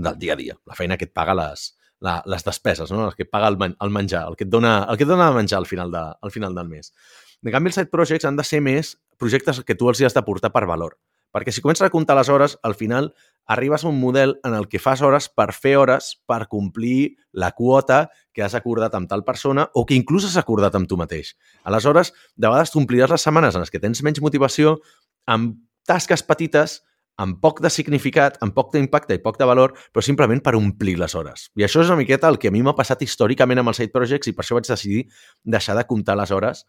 del 0.00 0.18
dia 0.22 0.38
a 0.38 0.38
dia, 0.38 0.56
la 0.66 0.78
feina 0.78 0.96
que 0.96 1.10
et 1.10 1.14
paga 1.14 1.34
les, 1.36 1.72
la, 2.06 2.20
les 2.30 2.46
despeses, 2.46 2.90
no? 2.94 3.08
el 3.08 3.18
que 3.18 3.26
et 3.26 3.34
paga 3.34 3.50
el, 3.50 3.58
man, 3.58 3.74
el 3.82 3.90
menjar, 3.90 4.24
el 4.30 4.38
que 4.38 4.46
et 4.46 4.52
dona, 4.52 4.84
el 4.86 4.96
que 4.96 5.08
et 5.08 5.10
dona 5.10 5.28
a 5.28 5.36
menjar 5.36 5.58
al 5.58 5.66
final, 5.66 5.90
de, 5.90 6.06
al 6.22 6.34
final 6.34 6.54
del 6.54 6.70
mes. 6.70 6.94
En 7.42 7.50
canvi, 7.50 7.72
els 7.72 7.82
side 7.82 7.90
projects 7.92 8.28
han 8.28 8.38
de 8.38 8.46
ser 8.46 8.62
més 8.62 8.94
projectes 9.18 9.62
que 9.66 9.74
tu 9.74 9.90
els 9.90 10.06
has 10.06 10.14
de 10.14 10.22
portar 10.22 10.54
per 10.54 10.68
valor. 10.70 10.96
Perquè 11.30 11.54
si 11.54 11.62
comences 11.62 11.86
a 11.86 11.92
comptar 11.94 12.16
les 12.18 12.28
hores, 12.28 12.58
al 12.62 12.74
final 12.74 13.12
arribes 13.50 13.84
a 13.84 13.88
un 13.88 13.98
model 14.00 14.36
en 14.44 14.54
el 14.54 14.68
que 14.68 14.78
fas 14.78 15.02
hores 15.02 15.28
per 15.28 15.52
fer 15.54 15.76
hores 15.78 16.12
per 16.26 16.46
complir 16.50 17.16
la 17.32 17.52
quota 17.52 18.10
que 18.34 18.44
has 18.46 18.54
acordat 18.54 18.94
amb 18.94 19.10
tal 19.10 19.24
persona 19.26 19.68
o 19.74 19.84
que 19.86 19.96
inclús 19.98 20.28
has 20.28 20.36
acordat 20.38 20.76
amb 20.78 20.86
tu 20.90 20.98
mateix. 21.00 21.34
Aleshores, 21.64 22.12
de 22.36 22.46
vegades 22.46 22.74
t'ompliràs 22.74 23.10
les 23.10 23.26
setmanes 23.26 23.54
en 23.54 23.64
les 23.64 23.72
que 23.74 23.82
tens 23.82 24.02
menys 24.06 24.22
motivació 24.22 24.78
amb 25.26 25.58
tasques 25.86 26.22
petites, 26.22 26.80
amb 27.20 27.40
poc 27.42 27.58
de 27.60 27.70
significat, 27.70 28.38
amb 28.40 28.54
poc 28.56 28.70
d'impacte 28.72 29.18
i 29.18 29.22
poc 29.22 29.38
de 29.38 29.48
valor, 29.48 29.74
però 29.92 30.02
simplement 30.04 30.40
per 30.40 30.54
omplir 30.56 30.96
les 31.00 31.14
hores. 31.14 31.48
I 31.58 31.66
això 31.66 31.82
és 31.82 31.90
una 31.90 31.98
miqueta 32.00 32.30
el 32.30 32.38
que 32.38 32.48
a 32.48 32.54
mi 32.54 32.62
m'ha 32.62 32.76
passat 32.78 33.02
històricament 33.04 33.60
amb 33.60 33.72
els 33.72 33.82
side 33.82 33.92
projects 33.92 34.30
i 34.30 34.36
per 34.36 34.44
això 34.44 34.56
vaig 34.56 34.70
decidir 34.70 35.02
deixar 35.44 35.76
de 35.76 35.84
comptar 35.90 36.16
les 36.16 36.30
hores 36.30 36.64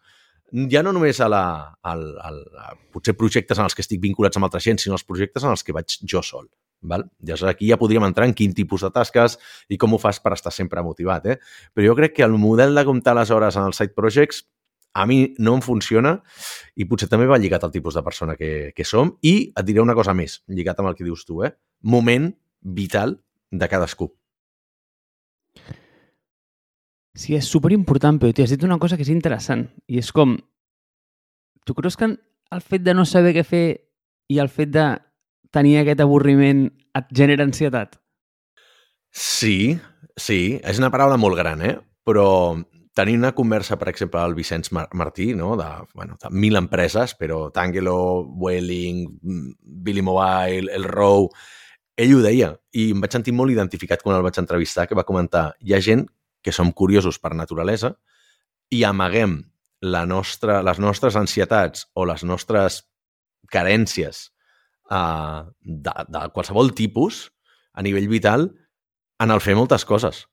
ja 0.70 0.82
no 0.84 0.92
només 0.92 1.20
a 1.20 1.28
la, 1.32 1.44
al, 1.82 2.02
al, 2.20 2.42
a, 2.60 2.74
potser 2.92 3.14
projectes 3.18 3.58
en 3.58 3.66
els 3.66 3.76
que 3.76 3.84
estic 3.84 4.02
vinculats 4.02 4.38
amb 4.38 4.48
altra 4.48 4.60
gent, 4.60 4.80
sinó 4.82 4.98
als 4.98 5.06
projectes 5.08 5.44
en 5.44 5.54
els 5.54 5.64
que 5.64 5.74
vaig 5.76 5.96
jo 6.04 6.22
sol. 6.22 6.48
Val? 6.82 7.04
Llavors 7.22 7.46
aquí 7.52 7.68
ja 7.70 7.78
podríem 7.78 8.04
entrar 8.04 8.26
en 8.26 8.34
quin 8.34 8.54
tipus 8.54 8.82
de 8.82 8.90
tasques 8.90 9.38
i 9.70 9.78
com 9.78 9.94
ho 9.94 10.00
fas 10.02 10.18
per 10.20 10.34
estar 10.34 10.52
sempre 10.52 10.82
motivat. 10.82 11.28
Eh? 11.30 11.36
Però 11.72 11.92
jo 11.92 11.98
crec 11.98 12.16
que 12.18 12.26
el 12.26 12.34
model 12.38 12.74
de 12.74 12.84
comptar 12.84 13.14
les 13.18 13.30
hores 13.30 13.56
en 13.56 13.68
els 13.70 13.78
side 13.78 13.94
projects 13.96 14.42
a 14.92 15.06
mi 15.08 15.34
no 15.38 15.54
em 15.56 15.62
funciona 15.64 16.18
i 16.76 16.84
potser 16.88 17.08
també 17.08 17.28
va 17.30 17.38
lligat 17.40 17.64
al 17.64 17.72
tipus 17.72 17.96
de 17.96 18.02
persona 18.04 18.36
que, 18.36 18.72
que 18.76 18.84
som 18.84 19.14
i 19.22 19.52
et 19.56 19.64
diré 19.64 19.80
una 19.80 19.96
cosa 19.96 20.12
més, 20.12 20.42
lligat 20.52 20.82
amb 20.82 20.90
el 20.90 20.98
que 20.98 21.06
dius 21.06 21.24
tu, 21.24 21.40
eh? 21.46 21.54
moment 21.82 22.32
vital 22.60 23.16
de 23.50 23.68
cadascú. 23.68 24.12
Sí, 27.12 27.34
és 27.36 27.48
superimportant, 27.48 28.18
però 28.20 28.32
t'has 28.32 28.54
dit 28.54 28.62
una 28.64 28.78
cosa 28.80 28.96
que 28.96 29.04
és 29.04 29.12
interessant. 29.12 29.66
I 29.88 30.00
és 30.00 30.12
com... 30.16 30.36
Tu 31.62 31.74
creus 31.76 31.96
que 31.96 32.08
el 32.08 32.62
fet 32.64 32.82
de 32.82 32.94
no 32.96 33.04
saber 33.06 33.34
què 33.36 33.44
fer 33.46 33.66
i 34.32 34.40
el 34.42 34.48
fet 34.50 34.72
de 34.72 34.86
tenir 35.52 35.76
aquest 35.78 36.00
avorriment 36.02 36.64
et 36.96 37.12
genera 37.14 37.44
ansietat? 37.46 37.98
Sí, 39.12 39.78
sí. 40.16 40.58
És 40.64 40.80
una 40.80 40.90
paraula 40.90 41.20
molt 41.20 41.36
gran, 41.38 41.62
eh? 41.62 41.76
Però 42.02 42.26
tenir 42.96 43.18
una 43.20 43.34
conversa, 43.36 43.78
per 43.78 43.88
exemple, 43.92 44.20
al 44.20 44.34
Vicenç 44.34 44.72
Martí, 44.72 45.32
no? 45.36 45.54
de, 45.56 45.68
bueno, 45.94 46.16
de 46.20 46.30
mil 46.30 46.56
empreses, 46.56 47.14
però 47.14 47.50
Tangelo, 47.52 48.24
Welling, 48.24 49.06
Billy 49.60 50.02
Mobile, 50.02 50.72
el 50.72 50.84
Row, 50.84 51.28
ell 51.96 52.16
ho 52.16 52.20
deia 52.24 52.50
i 52.72 52.90
em 52.92 53.00
vaig 53.04 53.14
sentir 53.14 53.34
molt 53.36 53.52
identificat 53.52 54.02
quan 54.02 54.16
el 54.16 54.24
vaig 54.24 54.40
entrevistar, 54.40 54.86
que 54.88 54.96
va 54.96 55.06
comentar 55.08 55.52
hi 55.60 55.76
ha 55.76 55.80
gent 55.84 56.06
que 56.42 56.52
som 56.52 56.72
curiosos 56.72 57.18
per 57.22 57.34
naturalesa 57.38 57.94
i 58.70 58.82
amaguem 58.84 59.38
la 59.82 60.04
nostra, 60.06 60.60
les 60.62 60.78
nostres 60.78 61.16
ansietats 61.18 61.86
o 61.94 62.06
les 62.06 62.22
nostres 62.24 62.82
carències 63.52 64.28
uh, 64.90 65.48
de, 65.60 65.94
de 66.08 66.26
qualsevol 66.34 66.72
tipus 66.78 67.26
a 67.74 67.82
nivell 67.82 68.08
vital 68.08 68.50
en 69.22 69.30
el 69.30 69.42
fer 69.42 69.56
moltes 69.58 69.84
coses. 69.88 70.26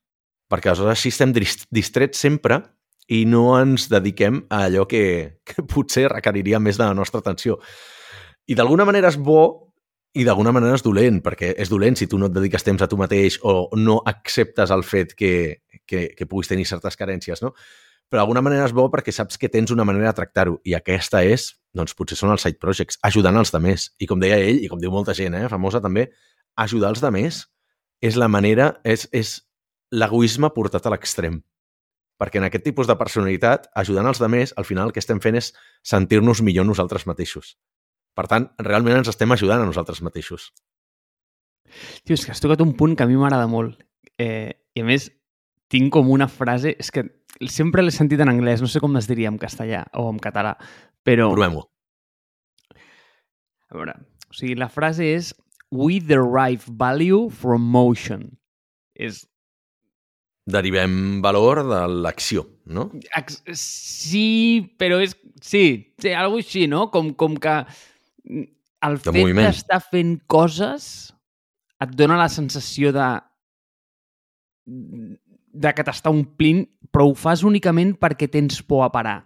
Perquè 0.49 0.71
aleshores 0.71 0.97
així 0.97 1.13
estem 1.13 1.33
distrets 1.33 2.21
sempre 2.21 2.61
i 3.09 3.23
no 3.25 3.51
ens 3.57 3.87
dediquem 3.89 4.43
a 4.49 4.65
allò 4.67 4.85
que, 4.89 5.41
que 5.45 5.65
potser 5.65 6.07
requeriria 6.13 6.61
més 6.61 6.77
de 6.77 6.85
la 6.85 6.97
nostra 6.97 7.21
atenció. 7.23 7.57
I 8.49 8.57
d'alguna 8.57 8.85
manera 8.85 9.09
és 9.09 9.17
bo 9.17 9.69
i 10.17 10.25
d'alguna 10.25 10.51
manera 10.53 10.77
és 10.77 10.83
dolent, 10.85 11.19
perquè 11.21 11.51
és 11.61 11.69
dolent 11.69 11.97
si 11.97 12.07
tu 12.09 12.17
no 12.17 12.29
et 12.29 12.33
dediques 12.33 12.65
temps 12.65 12.81
a 12.81 12.87
tu 12.89 12.97
mateix 12.97 13.37
o 13.45 13.69
no 13.77 13.99
acceptes 14.09 14.73
el 14.73 14.81
fet 14.85 15.13
que, 15.17 15.61
que, 15.89 16.09
que 16.15 16.27
puguis 16.29 16.51
tenir 16.51 16.67
certes 16.69 16.97
carències, 16.99 17.41
no? 17.41 17.55
Però 18.09 18.23
d'alguna 18.23 18.41
manera 18.41 18.65
és 18.65 18.73
bo 18.73 18.87
perquè 18.89 19.13
saps 19.13 19.37
que 19.37 19.51
tens 19.53 19.69
una 19.73 19.85
manera 19.85 20.09
de 20.09 20.17
tractar-ho 20.17 20.57
i 20.65 20.73
aquesta 20.73 21.21
és, 21.21 21.51
doncs 21.77 21.93
potser 21.97 22.17
són 22.17 22.33
els 22.33 22.41
side 22.45 22.57
projects, 22.61 22.97
ajudant 23.05 23.37
els 23.37 23.53
demés. 23.53 23.91
I 24.01 24.07
com 24.09 24.21
deia 24.21 24.39
ell, 24.41 24.63
i 24.63 24.69
com 24.71 24.81
diu 24.81 24.93
molta 24.93 25.13
gent, 25.17 25.37
eh, 25.37 25.49
famosa 25.51 25.81
també, 25.81 26.07
ajudar 26.57 26.89
els 26.95 27.03
demés 27.03 27.43
és 28.01 28.17
la 28.17 28.29
manera, 28.31 28.71
és, 28.87 29.05
és 29.13 29.35
l'egoisme 29.93 30.49
portat 30.55 30.87
a 30.87 30.93
l'extrem. 30.93 31.41
Perquè 32.19 32.41
en 32.41 32.47
aquest 32.47 32.65
tipus 32.65 32.89
de 32.89 32.97
personalitat, 32.99 33.69
ajudant 33.79 34.09
els 34.09 34.19
demés, 34.19 34.55
al 34.57 34.65
final 34.67 34.89
el 34.89 34.95
que 34.95 35.03
estem 35.03 35.21
fent 35.23 35.37
és 35.39 35.53
sentir-nos 35.85 36.41
millor 36.43 36.65
nosaltres 36.67 37.05
mateixos. 37.07 37.53
Per 38.17 38.25
tant, 38.27 38.49
realment 38.65 38.99
ens 38.99 39.11
estem 39.11 39.31
ajudant 39.31 39.61
a 39.61 39.69
nosaltres 39.69 40.01
mateixos. 40.03 40.49
Tio, 42.03 42.17
és 42.17 42.25
que 42.25 42.33
has 42.33 42.41
tocat 42.41 42.59
un 42.65 42.73
punt 42.75 42.97
que 42.97 43.05
a 43.05 43.07
mi 43.07 43.15
m'agrada 43.19 43.47
molt. 43.47 43.77
Eh, 44.19 44.51
I 44.75 44.83
a 44.83 44.87
més, 44.87 45.07
tinc 45.71 45.91
com 45.93 46.09
una 46.11 46.27
frase... 46.31 46.75
És 46.81 46.91
que 46.93 47.05
sempre 47.49 47.83
l'he 47.85 47.93
sentit 47.95 48.21
en 48.23 48.31
anglès, 48.31 48.61
no 48.63 48.69
sé 48.69 48.81
com 48.83 48.97
es 48.99 49.07
diria 49.09 49.31
en 49.31 49.39
castellà 49.41 49.85
o 49.97 50.09
en 50.11 50.19
català, 50.21 50.55
però... 51.05 51.29
Provem-ho. 51.33 51.65
A 53.69 53.77
veure, 53.77 53.93
o 54.25 54.33
sigui, 54.33 54.55
la 54.57 54.69
frase 54.73 55.05
és 55.13 55.33
We 55.69 55.99
derive 56.01 56.65
value 56.81 57.29
from 57.29 57.67
motion. 57.69 58.25
És... 58.97 59.23
Derivem 60.49 61.19
valor 61.21 61.61
de 61.67 61.83
l'acció, 62.01 62.47
no? 62.65 62.87
Ex- 63.17 63.43
Sí, 63.53 64.73
però 64.81 64.97
és... 65.03 65.13
Sí, 65.45 65.93
sí, 66.01 66.09
alguna 66.17 66.41
així, 66.41 66.65
no? 66.67 66.87
Com, 66.89 67.13
com 67.13 67.37
que 67.37 67.53
el 68.25 68.97
De 69.03 69.13
fet 69.13 69.37
d'estar 69.37 69.79
fent 69.85 70.17
coses 70.31 71.13
et 71.83 71.93
dona 71.95 72.17
la 72.19 72.27
sensació 72.33 72.91
de 72.95 73.05
de 75.59 75.73
que 75.75 75.83
t'està 75.83 76.11
omplint, 76.13 76.63
però 76.93 77.09
ho 77.09 77.15
fas 77.19 77.43
únicament 77.43 77.95
perquè 77.99 78.29
tens 78.31 78.61
por 78.63 78.85
a 78.85 78.91
parar. 78.93 79.19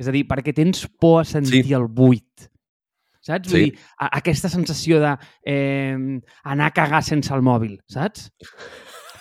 És 0.00 0.08
a 0.08 0.14
dir, 0.14 0.24
perquè 0.26 0.54
tens 0.56 0.86
por 0.98 1.20
a 1.20 1.24
sentir 1.28 1.62
Sí. 1.68 1.74
el 1.76 1.86
buit. 1.86 2.48
Saps? 3.20 3.50
Vull 3.52 3.58
Sí. 3.60 3.64
dir, 3.70 3.78
a, 4.00 4.08
aquesta 4.18 4.48
sensació 4.48 4.98
de 4.98 5.16
eh, 5.44 5.96
anar 6.42 6.66
a 6.70 6.74
cagar 6.74 7.02
sense 7.04 7.32
el 7.34 7.42
mòbil, 7.44 7.78
saps? 7.86 8.30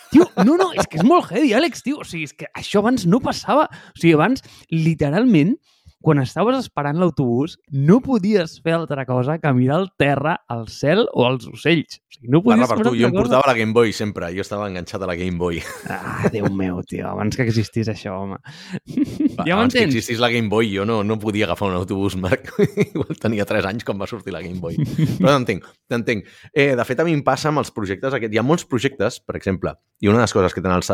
Tio, 0.10 0.26
no, 0.44 0.56
no, 0.58 0.72
és 0.74 0.88
que 0.90 0.98
és 0.98 1.04
molt 1.06 1.30
heavy, 1.30 1.52
Àlex, 1.54 1.84
tio. 1.86 2.00
O 2.02 2.04
sigui, 2.08 2.24
és 2.26 2.34
que 2.34 2.48
això 2.58 2.80
abans 2.82 3.06
no 3.06 3.20
passava. 3.22 3.68
O 3.94 4.00
sigui, 4.00 4.14
abans, 4.16 4.42
literalment, 4.72 5.54
quan 6.02 6.22
estaves 6.24 6.56
esperant 6.62 7.00
l'autobús, 7.00 7.58
no 7.76 8.00
podies 8.04 8.58
fer 8.64 8.78
altra 8.78 9.04
cosa 9.08 9.38
que 9.40 9.52
mirar 9.54 9.82
el 9.82 9.90
terra, 10.00 10.38
el 10.52 10.68
cel 10.72 11.04
o 11.12 11.26
els 11.28 11.48
ocells. 11.50 12.00
O 12.00 12.14
sigui, 12.16 12.32
no 12.32 12.42
podies 12.44 12.64
Parla 12.64 12.78
per 12.80 12.88
tu. 12.88 12.94
Jo 13.00 13.10
em 13.10 13.16
portava 13.16 13.50
la 13.50 13.56
Game 13.58 13.76
Boy 13.76 13.92
sempre. 13.96 14.30
Jo 14.36 14.46
estava 14.46 14.70
enganxat 14.72 15.04
a 15.04 15.10
la 15.10 15.18
Game 15.20 15.38
Boy. 15.40 15.60
Ah, 15.92 16.30
Déu 16.32 16.48
meu, 16.56 16.80
tio, 16.88 17.08
abans 17.10 17.36
que 17.36 17.44
existís 17.44 17.92
això, 17.92 18.16
home. 18.16 18.40
Va, 18.40 19.46
ja 19.46 19.58
Abans 19.58 19.76
que 19.76 19.84
existís 19.90 20.22
la 20.24 20.32
Game 20.32 20.48
Boy, 20.52 20.72
jo 20.72 20.86
no, 20.88 21.02
no 21.04 21.20
podia 21.20 21.50
agafar 21.50 21.70
un 21.70 21.76
autobús, 21.82 22.16
Marc. 22.20 22.54
Igual 22.94 23.20
tenia 23.20 23.48
3 23.50 23.68
anys 23.74 23.88
quan 23.88 24.00
va 24.00 24.08
sortir 24.08 24.36
la 24.36 24.44
Game 24.46 24.64
Boy. 24.64 24.80
Però 25.20 25.36
t'entenc, 25.36 25.68
t'entenc. 25.92 26.32
Eh, 26.54 26.72
de 26.80 26.88
fet, 26.88 27.04
a 27.04 27.08
mi 27.08 27.18
em 27.18 27.26
passa 27.28 27.52
amb 27.52 27.60
els 27.64 27.74
projectes 27.76 28.16
aquests. 28.16 28.36
Hi 28.36 28.40
ha 28.40 28.46
molts 28.48 28.64
projectes, 28.70 29.20
per 29.20 29.36
exemple, 29.40 29.76
i 30.00 30.08
una 30.08 30.22
de 30.22 30.28
les 30.30 30.36
coses 30.36 30.56
que 30.56 30.64
tenen 30.64 30.80
els, 30.80 30.92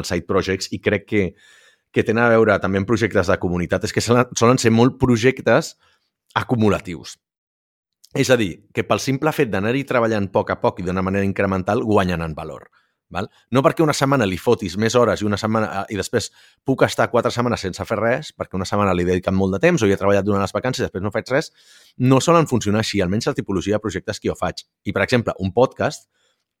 els 0.00 0.12
side 0.12 0.28
projects, 0.28 0.72
i 0.72 0.80
crec 0.80 1.06
que, 1.12 1.22
que 1.96 2.04
tenen 2.04 2.26
a 2.26 2.32
veure 2.34 2.58
també 2.60 2.76
amb 2.76 2.88
projectes 2.88 3.30
de 3.32 3.38
comunitat, 3.40 3.86
és 3.88 3.94
que 3.96 4.02
solen, 4.04 4.58
ser 4.60 4.68
molt 4.68 4.98
projectes 5.00 5.78
acumulatius. 6.36 7.14
És 8.12 8.28
a 8.28 8.36
dir, 8.36 8.66
que 8.76 8.84
pel 8.84 9.00
simple 9.00 9.32
fet 9.32 9.48
d'anar-hi 9.48 9.86
treballant 9.88 10.26
a 10.28 10.32
poc 10.34 10.52
a 10.52 10.58
poc 10.60 10.82
i 10.82 10.84
d'una 10.84 11.04
manera 11.04 11.24
incremental 11.24 11.80
guanyen 11.80 12.20
en 12.20 12.34
valor. 12.36 12.66
Val? 13.08 13.30
No 13.54 13.62
perquè 13.62 13.84
una 13.84 13.94
setmana 13.94 14.26
li 14.26 14.36
fotis 14.36 14.74
més 14.82 14.96
hores 14.98 15.22
i 15.22 15.26
una 15.28 15.38
setmana 15.40 15.68
eh, 15.70 15.94
i 15.94 15.96
després 15.96 16.28
puc 16.66 16.82
estar 16.84 17.06
quatre 17.08 17.30
setmanes 17.32 17.64
sense 17.64 17.84
fer 17.88 17.98
res, 18.00 18.32
perquè 18.36 18.58
una 18.58 18.66
setmana 18.68 18.92
li 18.92 19.06
he 19.06 19.10
dedicat 19.12 19.32
molt 19.32 19.56
de 19.56 19.62
temps 19.62 19.80
o 19.80 19.88
hi 19.88 19.94
he 19.94 19.98
treballat 20.00 20.26
durant 20.26 20.42
les 20.42 20.52
vacances 20.52 20.82
i 20.82 20.88
després 20.88 21.04
no 21.04 21.14
faig 21.14 21.32
res, 21.32 21.52
no 21.96 22.20
solen 22.20 22.50
funcionar 22.50 22.82
així, 22.82 23.00
almenys 23.00 23.30
la 23.30 23.36
tipologia 23.38 23.78
de 23.78 23.84
projectes 23.86 24.20
que 24.20 24.28
jo 24.28 24.36
faig. 24.36 24.66
I, 24.84 24.92
per 24.92 25.06
exemple, 25.06 25.36
un 25.40 25.54
podcast 25.54 26.10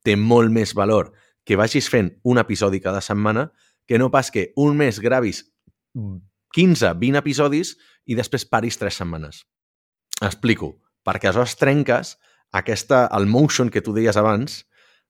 té 0.06 0.16
molt 0.16 0.54
més 0.54 0.72
valor 0.78 1.12
que 1.44 1.60
vagis 1.60 1.90
fent 1.92 2.14
un 2.24 2.38
episodi 2.40 2.80
cada 2.80 3.02
setmana 3.04 3.50
que 3.86 3.98
no 3.98 4.10
pas 4.10 4.30
que 4.30 4.50
un 4.56 4.76
mes 4.76 5.00
gravis 5.00 5.44
15, 6.54 6.94
20 7.00 7.20
episodis 7.22 7.74
i 8.06 8.16
després 8.18 8.46
paris 8.48 8.78
3 8.78 9.02
setmanes. 9.02 9.44
Explico. 10.22 10.76
Perquè 11.06 11.30
aleshores 11.30 11.56
trenques 11.60 12.16
aquesta, 12.56 13.06
el 13.14 13.26
motion 13.30 13.70
que 13.70 13.82
tu 13.82 13.94
deies 13.94 14.16
abans, 14.16 14.64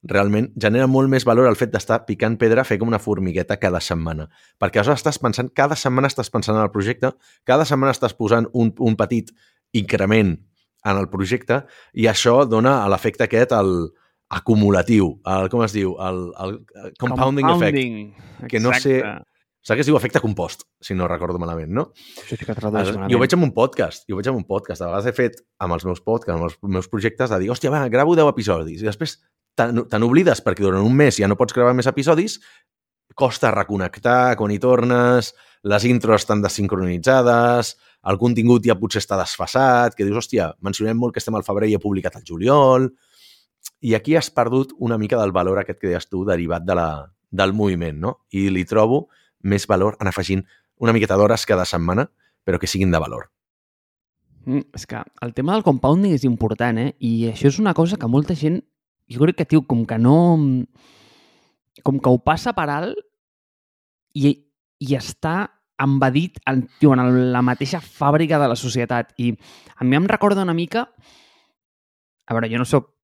realment 0.06 0.50
genera 0.60 0.86
molt 0.90 1.10
més 1.10 1.24
valor 1.26 1.48
el 1.48 1.56
fet 1.58 1.72
d'estar 1.72 2.04
picant 2.06 2.36
pedra, 2.38 2.64
fer 2.64 2.78
com 2.78 2.90
una 2.90 3.00
formigueta 3.02 3.58
cada 3.60 3.80
setmana. 3.80 4.28
Perquè 4.60 4.80
aleshores 4.80 5.02
estàs 5.02 5.20
pensant, 5.22 5.50
cada 5.54 5.78
setmana 5.78 6.10
estàs 6.12 6.30
pensant 6.32 6.58
en 6.58 6.64
el 6.66 6.72
projecte, 6.74 7.12
cada 7.48 7.64
setmana 7.68 7.94
estàs 7.96 8.14
posant 8.16 8.50
un, 8.52 8.72
un 8.78 8.96
petit 8.98 9.32
increment 9.72 10.36
en 10.86 11.00
el 11.00 11.08
projecte 11.10 11.64
i 11.94 12.06
això 12.10 12.44
dona 12.46 12.78
l'efecte 12.90 13.26
aquest, 13.26 13.54
el 13.56 13.90
acumulatiu, 14.32 15.14
el, 15.26 15.48
com 15.52 15.62
es 15.66 15.74
diu? 15.76 15.94
El, 16.02 16.20
el 16.42 16.58
compounding, 16.98 17.48
effect. 17.54 18.48
que 18.50 18.60
no 18.60 18.74
sé-. 18.74 19.02
Saps 19.66 19.80
que 19.80 19.82
es 19.82 19.88
diu 19.88 19.96
efecte 19.98 20.20
compost, 20.22 20.60
si 20.78 20.94
no 20.94 21.08
recordo 21.10 21.40
malament, 21.42 21.72
no? 21.74 21.88
Això 22.22 22.36
sí 22.38 22.46
que 22.46 22.54
tradueix 22.54 22.84
Aleshores, 22.86 23.10
jo 23.10 23.18
ho 23.18 23.22
veig 23.24 23.32
amb 23.34 23.46
un 23.48 23.50
podcast, 23.56 24.04
jo 24.06 24.14
ho 24.14 24.20
veig 24.20 24.28
amb 24.30 24.38
un 24.38 24.44
podcast. 24.46 24.78
A 24.78 24.92
vegades 24.92 25.08
he 25.10 25.14
fet 25.16 25.40
amb 25.58 25.74
els 25.74 25.86
meus 25.88 25.98
podcasts, 26.06 26.36
amb 26.36 26.46
els 26.46 26.54
meus 26.76 26.86
projectes, 26.92 27.32
de 27.32 27.40
dir, 27.42 27.48
hòstia, 27.50 27.72
va, 27.74 27.80
gravo 27.90 28.14
10 28.14 28.30
episodis. 28.30 28.84
I 28.84 28.86
després 28.86 29.16
te 29.58 29.66
te 29.90 29.98
n'oblides 29.98 30.44
perquè 30.46 30.62
durant 30.62 30.86
un 30.86 30.94
mes 30.94 31.18
ja 31.18 31.26
no 31.26 31.38
pots 31.40 31.56
gravar 31.56 31.74
més 31.74 31.90
episodis, 31.90 32.38
costa 33.18 33.50
reconnectar 33.50 34.36
quan 34.38 34.54
hi 34.54 34.60
tornes, 34.62 35.32
les 35.66 35.88
intros 35.90 36.22
estan 36.22 36.44
desincronitzades, 36.44 37.74
el 38.06 38.18
contingut 38.22 38.66
ja 38.70 38.78
potser 38.78 39.02
està 39.02 39.18
desfasat, 39.18 39.96
que 39.98 40.06
dius, 40.06 40.20
hòstia, 40.22 40.52
mencionem 40.62 40.98
molt 41.00 41.16
que 41.16 41.24
estem 41.24 41.34
al 41.34 41.46
febrer 41.46 41.72
i 41.72 41.74
he 41.74 41.82
publicat 41.82 42.20
al 42.20 42.26
juliol, 42.28 42.86
i 43.80 43.94
aquí 43.94 44.16
has 44.16 44.30
perdut 44.30 44.72
una 44.78 44.98
mica 44.98 45.18
del 45.20 45.32
valor 45.32 45.60
aquest 45.60 45.80
que 45.80 45.90
deies 45.90 46.08
tu, 46.08 46.24
derivat 46.28 46.64
de 46.66 46.76
la, 46.78 46.88
del 47.30 47.52
moviment, 47.52 47.98
no? 48.00 48.12
I 48.32 48.48
li 48.50 48.64
trobo 48.68 49.06
més 49.46 49.66
valor 49.68 49.96
en 50.00 50.10
afegint 50.10 50.44
una 50.82 50.92
miqueta 50.92 51.16
d'hores 51.16 51.46
cada 51.48 51.64
setmana, 51.68 52.08
però 52.44 52.60
que 52.60 52.70
siguin 52.70 52.92
de 52.92 53.00
valor. 53.02 53.30
Mm, 54.46 54.68
és 54.74 54.86
que 54.86 55.02
el 55.22 55.34
tema 55.34 55.54
del 55.54 55.64
compounding 55.66 56.14
és 56.14 56.24
important, 56.24 56.78
eh? 56.78 56.94
I 57.00 57.30
això 57.32 57.50
és 57.50 57.60
una 57.62 57.74
cosa 57.74 57.98
que 57.98 58.10
molta 58.10 58.36
gent, 58.38 58.60
jo 59.10 59.22
crec 59.24 59.40
que, 59.40 59.48
tio, 59.50 59.64
com 59.66 59.84
que 59.86 59.98
no... 59.98 60.16
Com 61.84 62.00
que 62.00 62.10
ho 62.10 62.18
passa 62.24 62.54
per 62.56 62.70
alt 62.72 62.96
i, 64.16 64.32
i 64.80 64.94
està 64.96 65.50
embedit 65.82 66.40
en, 66.48 66.62
tio, 66.80 66.94
en 66.96 67.32
la 67.34 67.42
mateixa 67.44 67.82
fàbrica 67.84 68.40
de 68.40 68.48
la 68.48 68.56
societat. 68.56 69.12
I 69.20 69.34
a 69.76 69.84
mi 69.84 69.98
em 69.98 70.08
recorda 70.08 70.46
una 70.46 70.56
mica... 70.56 70.88
A 72.26 72.34
veure, 72.34 72.48
jo 72.50 72.58
no 72.58 72.66
sóc 72.66 72.95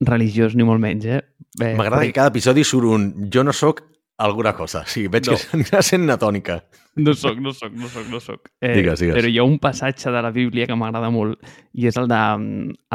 religiós 0.00 0.54
ni 0.56 0.64
molt 0.64 0.80
menys, 0.80 1.04
eh? 1.06 1.20
eh 1.60 1.74
M'agrada 1.76 2.02
però- 2.02 2.06
que 2.06 2.12
cada 2.12 2.28
episodi 2.34 2.64
surt 2.64 2.84
un 2.86 3.30
jo 3.32 3.44
no 3.44 3.52
sóc 3.52 3.82
alguna 4.18 4.54
cosa. 4.56 4.80
O 4.80 4.86
sigui, 4.88 5.08
veig 5.12 5.26
No. 5.28 5.36
que 5.36 5.46
anirà 5.56 5.82
sent 5.82 6.02
una 6.02 6.16
tònica. 6.18 6.62
No 6.96 7.12
soc, 7.12 7.38
no 7.44 7.52
soc, 7.52 7.72
no 7.76 7.88
soc, 7.88 8.06
no 8.08 8.20
soc. 8.20 8.48
Eh, 8.60 8.74
Digues, 8.78 9.00
digues. 9.00 9.16
Però 9.18 9.28
hi 9.28 9.36
ha 9.38 9.44
un 9.44 9.58
passatge 9.60 10.10
de 10.10 10.22
la 10.24 10.30
Bíblia 10.32 10.66
que 10.66 10.76
m'agrada 10.76 11.10
molt 11.12 11.36
i 11.74 11.86
és 11.86 11.96
el 12.00 12.08
de, 12.08 12.20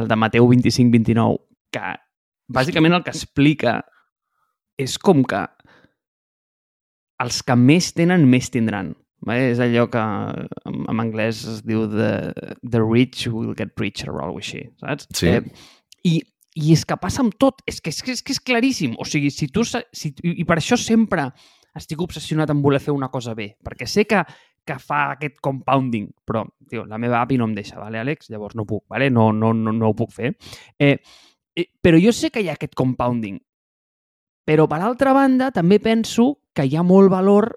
el 0.02 0.08
de 0.10 0.16
Mateu 0.18 0.48
25-29, 0.50 1.38
que 1.72 1.92
bàsicament 2.52 2.94
el 2.98 3.04
que 3.06 3.14
explica 3.14 3.84
és 4.82 4.98
com 4.98 5.22
que 5.24 5.44
els 7.22 7.44
que 7.46 7.56
més 7.56 7.92
tenen, 7.94 8.26
més 8.30 8.50
tindran. 8.50 8.96
És 9.30 9.60
allò 9.62 9.86
que 9.94 10.02
en, 10.02 10.80
en 10.90 11.02
anglès 11.04 11.44
es 11.46 11.60
diu 11.62 11.84
the, 11.92 12.34
the 12.66 12.82
rich 12.82 13.28
will 13.30 13.54
get 13.54 13.76
richer 13.78 14.10
o 14.10 14.18
alguna 14.18 14.42
així, 14.42 14.64
saps? 14.82 15.06
Sí. 15.14 15.36
i, 16.10 16.16
I 16.60 16.74
és 16.76 16.84
que 16.84 16.98
passa 17.00 17.22
amb 17.24 17.36
tot, 17.40 17.62
és 17.70 17.80
que 17.80 17.94
és, 17.94 18.02
és, 18.12 18.22
que 18.26 18.34
és 18.36 18.42
claríssim. 18.44 18.96
O 19.00 19.08
sigui, 19.08 19.32
si 19.32 19.48
tu... 19.48 19.64
Si, 19.64 20.14
i 20.22 20.44
per 20.48 20.58
això 20.60 20.78
sempre 20.80 21.30
estic 21.78 22.02
obsessionat 22.04 22.52
en 22.52 22.62
voler 22.64 22.82
fer 22.84 22.92
una 22.92 23.08
cosa 23.12 23.34
bé, 23.38 23.54
perquè 23.64 23.88
sé 23.88 24.04
que, 24.04 24.20
que 24.68 24.76
fa 24.80 25.06
aquest 25.14 25.40
compounding, 25.44 26.10
però, 26.28 26.44
tio, 26.68 26.84
la 26.90 27.00
meva 27.00 27.22
api 27.22 27.38
no 27.40 27.48
em 27.48 27.56
deixa, 27.56 27.78
vale, 27.80 28.02
Àlex? 28.02 28.28
Llavors 28.34 28.58
no 28.60 28.66
puc, 28.68 28.84
vale? 28.92 29.10
no, 29.10 29.32
no, 29.32 29.54
no, 29.56 29.72
no 29.72 29.92
ho 29.92 29.96
puc 29.96 30.12
fer. 30.12 30.34
Eh, 30.78 30.98
eh, 31.56 31.68
però 31.82 32.02
jo 32.02 32.12
sé 32.12 32.30
que 32.30 32.44
hi 32.44 32.52
ha 32.52 32.58
aquest 32.60 32.76
compounding. 32.76 33.40
Però, 34.44 34.68
per 34.68 34.82
altra 34.84 35.14
banda, 35.16 35.52
també 35.56 35.80
penso 35.80 36.42
que 36.52 36.66
hi 36.68 36.76
ha 36.76 36.84
molt 36.84 37.12
valor 37.14 37.54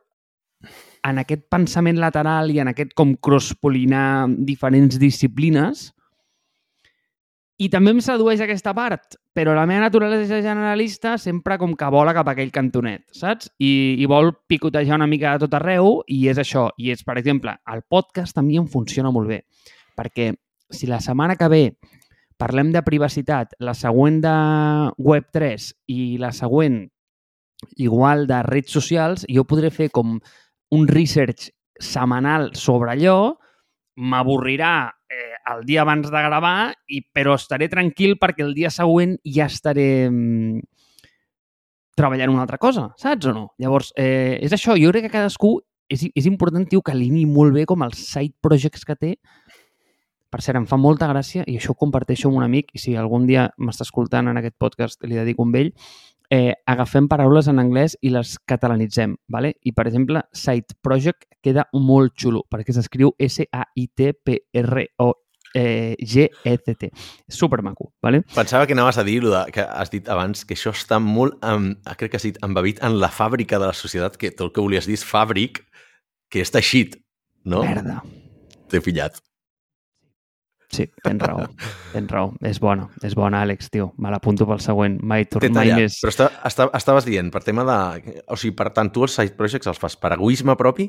en 1.05 1.21
aquest 1.21 1.49
pensament 1.53 1.99
lateral 2.01 2.53
i 2.53 2.61
en 2.63 2.71
aquest 2.71 2.95
com 2.97 3.15
cross-polinar 3.21 4.29
diferents 4.47 4.97
disciplines 5.01 5.91
i 7.63 7.69
també 7.71 7.93
em 7.95 8.01
sedueix 8.03 8.41
aquesta 8.43 8.73
part, 8.75 9.15
però 9.35 9.53
la 9.55 9.67
meva 9.71 9.85
naturalesa 9.85 10.41
generalista 10.43 11.15
sempre 11.23 11.59
com 11.61 11.77
que 11.79 11.91
vola 11.93 12.15
cap 12.17 12.27
a 12.27 12.33
aquell 12.35 12.51
cantonet, 12.55 13.05
saps? 13.15 13.53
I, 13.63 13.95
i 14.03 14.09
vol 14.11 14.33
picotejar 14.51 14.99
una 14.99 15.07
mica 15.11 15.35
de 15.37 15.45
tot 15.45 15.55
arreu 15.61 16.01
i 16.11 16.25
és 16.33 16.41
això. 16.43 16.67
I 16.83 16.91
és, 16.95 17.05
per 17.07 17.19
exemple, 17.21 17.55
el 17.71 17.85
podcast 17.87 18.35
també 18.35 18.59
em 18.59 18.67
funciona 18.71 19.13
molt 19.15 19.31
bé, 19.31 19.45
perquè 19.95 20.33
si 20.75 20.91
la 20.91 20.99
setmana 21.05 21.39
que 21.39 21.51
ve 21.53 21.65
parlem 22.41 22.73
de 22.75 22.83
privacitat, 22.83 23.55
la 23.63 23.77
següent 23.79 24.19
de 24.25 24.35
Web3 24.99 25.71
i 25.95 26.01
la 26.19 26.33
següent 26.35 26.83
igual 27.79 28.27
de 28.27 28.43
redes 28.43 28.75
socials, 28.75 29.23
jo 29.31 29.47
podré 29.47 29.71
fer 29.71 29.93
com 29.95 30.19
un 30.75 30.89
research 30.91 31.53
setmanal 31.79 32.51
sobre 32.59 32.97
allò, 32.97 33.37
m'avorrirà 33.95 34.91
el 35.53 35.65
dia 35.69 35.83
abans 35.83 36.11
de 36.11 36.23
gravar, 36.25 36.75
i, 36.89 37.03
però 37.05 37.35
estaré 37.37 37.69
tranquil 37.69 38.17
perquè 38.21 38.45
el 38.45 38.55
dia 38.57 38.71
següent 38.73 39.17
ja 39.25 39.47
estaré 39.51 40.09
mm, 40.09 40.61
treballant 41.99 42.33
una 42.33 42.43
altra 42.47 42.59
cosa, 42.59 42.91
saps 43.01 43.31
o 43.31 43.35
no? 43.37 43.45
Llavors, 43.59 43.93
eh, 43.97 44.39
és 44.43 44.53
això, 44.53 44.77
jo 44.81 44.91
crec 44.93 45.07
que 45.07 45.17
cadascú 45.19 45.59
és, 45.89 46.07
és 46.15 46.27
important, 46.27 46.67
tio, 46.69 46.83
que 46.83 46.93
alinei 46.95 47.27
molt 47.29 47.55
bé 47.55 47.67
com 47.69 47.83
els 47.87 48.01
side 48.09 48.35
projects 48.43 48.85
que 48.89 48.97
té. 48.97 49.13
Per 50.33 50.41
cert, 50.43 50.59
em 50.59 50.67
fa 50.67 50.77
molta 50.81 51.07
gràcia, 51.07 51.45
i 51.47 51.57
això 51.61 51.71
ho 51.75 51.79
comparteixo 51.79 52.29
amb 52.29 52.41
un 52.41 52.47
amic, 52.47 52.73
i 52.75 52.79
si 52.83 52.97
algun 52.99 53.27
dia 53.29 53.51
m'està 53.59 53.87
escoltant 53.87 54.29
en 54.31 54.37
aquest 54.41 54.57
podcast, 54.59 55.05
li 55.07 55.15
dedico 55.15 55.45
un 55.47 55.53
vell, 55.55 55.71
eh, 56.35 56.55
agafem 56.67 57.07
paraules 57.07 57.47
en 57.53 57.61
anglès 57.63 57.95
i 58.03 58.11
les 58.11 58.39
catalanitzem, 58.49 59.15
¿vale? 59.29 59.55
I, 59.63 59.73
per 59.77 59.87
exemple, 59.87 60.25
side 60.35 60.75
project 60.83 61.29
queda 61.45 61.69
molt 61.73 62.17
xulo, 62.19 62.43
perquè 62.51 62.73
s'escriu 62.75 63.15
S-A-I-T-P-R-O 63.21 65.13
eh, 65.55 65.97
G-E-T-T. 65.99 66.91
Super 67.29 67.63
maco, 67.63 67.93
¿vale? 68.03 68.23
Pensava 68.35 68.67
que 68.67 68.75
anaves 68.75 68.99
a 68.99 69.05
dir 69.05 69.23
de, 69.23 69.45
que 69.53 69.63
has 69.63 69.91
dit 69.91 70.09
abans 70.09 70.45
que 70.45 70.59
això 70.59 70.75
està 70.75 70.99
molt, 71.01 71.39
um, 71.47 71.73
crec 71.97 72.13
que 72.13 72.21
has 72.21 72.27
dit, 72.27 72.41
embebit 72.45 72.83
en 72.85 72.99
la 73.01 73.11
fàbrica 73.15 73.61
de 73.63 73.71
la 73.71 73.77
societat, 73.77 74.19
que 74.19 74.35
tot 74.35 74.51
el 74.51 74.53
que 74.53 74.65
volies 74.67 74.91
dir 74.91 74.99
és 74.99 75.07
fàbric, 75.07 75.63
que 76.29 76.43
és 76.43 76.53
teixit, 76.53 76.99
no? 77.47 77.63
Merda. 77.65 78.03
T'he 78.69 78.83
pillat. 78.85 79.23
Sí, 80.75 80.89
tens 81.05 81.23
raó, 81.23 81.45
tens 81.93 82.11
raó. 82.11 82.33
És 82.43 82.59
bona, 82.59 82.89
és 83.07 83.15
bona, 83.15 83.45
Àlex, 83.47 83.69
tio. 83.71 83.93
Me 84.03 84.11
l'apunto 84.11 84.47
pel 84.49 84.59
següent. 84.65 84.97
Mai, 85.07 85.29
tallat, 85.31 85.77
més... 85.79 86.01
però 86.03 86.11
està, 86.11 86.29
està, 86.49 86.67
estaves 86.75 87.07
dient, 87.07 87.31
per 87.31 87.45
tema 87.47 87.63
de... 87.69 88.15
O 88.27 88.39
sigui, 88.41 88.57
per 88.59 88.73
tant, 88.75 88.91
tu 88.91 89.05
els 89.07 89.15
side 89.15 89.37
projects 89.39 89.71
els 89.71 89.79
fas 89.79 89.95
per 90.01 90.17
egoisme 90.17 90.57
propi 90.59 90.89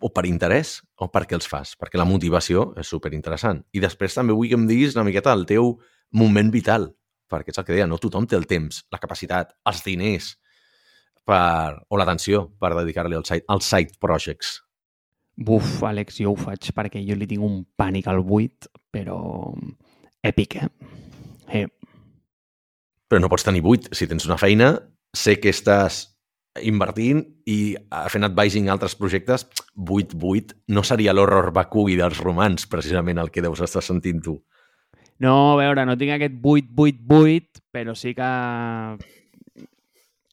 o 0.00 0.10
per 0.14 0.24
interès 0.28 0.78
o 0.96 1.10
per 1.12 1.26
què 1.28 1.36
els 1.36 1.48
fas? 1.48 1.74
Perquè 1.78 2.00
la 2.00 2.08
motivació 2.08 2.70
és 2.80 2.88
superinteressant. 2.90 3.62
I 3.76 3.82
després 3.84 4.16
també 4.16 4.36
vull 4.36 4.48
que 4.50 4.58
em 4.58 4.66
diguis 4.68 4.96
una 4.96 5.06
miqueta 5.06 5.34
el 5.36 5.46
teu 5.48 5.74
moment 6.16 6.50
vital, 6.50 6.88
perquè 7.30 7.52
és 7.54 7.60
el 7.60 7.66
que 7.66 7.76
deia, 7.76 7.88
no 7.88 8.00
tothom 8.00 8.26
té 8.26 8.38
el 8.38 8.48
temps, 8.50 8.82
la 8.90 9.00
capacitat, 9.02 9.52
els 9.70 9.84
diners 9.86 10.32
per, 11.28 11.78
o 11.88 12.00
l'atenció 12.00 12.48
per 12.60 12.72
dedicar-li 12.74 13.18
als 13.18 13.30
side, 13.30 13.46
als 13.52 13.68
side 13.68 14.00
projects. 14.02 14.58
Buf, 15.40 15.78
Àlex, 15.86 16.18
jo 16.20 16.34
ho 16.34 16.36
faig 16.36 16.72
perquè 16.76 17.00
jo 17.06 17.16
li 17.16 17.28
tinc 17.28 17.44
un 17.46 17.62
pànic 17.78 18.10
al 18.10 18.20
buit, 18.26 18.66
però 18.92 19.20
èpic, 20.26 20.58
eh? 20.60 20.68
eh. 21.62 21.68
Però 23.08 23.20
no 23.22 23.30
pots 23.32 23.46
tenir 23.46 23.62
buit. 23.64 23.88
Si 23.96 24.08
tens 24.10 24.26
una 24.28 24.36
feina, 24.40 24.74
sé 25.16 25.38
que 25.40 25.52
estàs 25.54 26.04
invertint 26.58 27.22
i 27.46 27.76
fent 28.10 28.26
advising 28.26 28.68
a 28.68 28.74
altres 28.74 28.96
projectes, 28.98 29.46
8-8 29.76 30.56
no 30.74 30.82
seria 30.82 31.14
l'horror 31.14 31.52
vacugui 31.54 31.96
dels 31.98 32.18
romans, 32.18 32.66
precisament 32.66 33.20
el 33.22 33.30
que 33.30 33.44
deus 33.44 33.62
estar 33.62 33.82
sentint 33.86 34.22
tu. 34.24 34.36
No, 35.20 35.52
a 35.52 35.56
veure, 35.60 35.84
no 35.86 35.96
tinc 36.00 36.16
aquest 36.16 36.40
8-8-8, 36.42 37.62
però 37.70 37.94
sí 37.94 38.14
que 38.16 38.30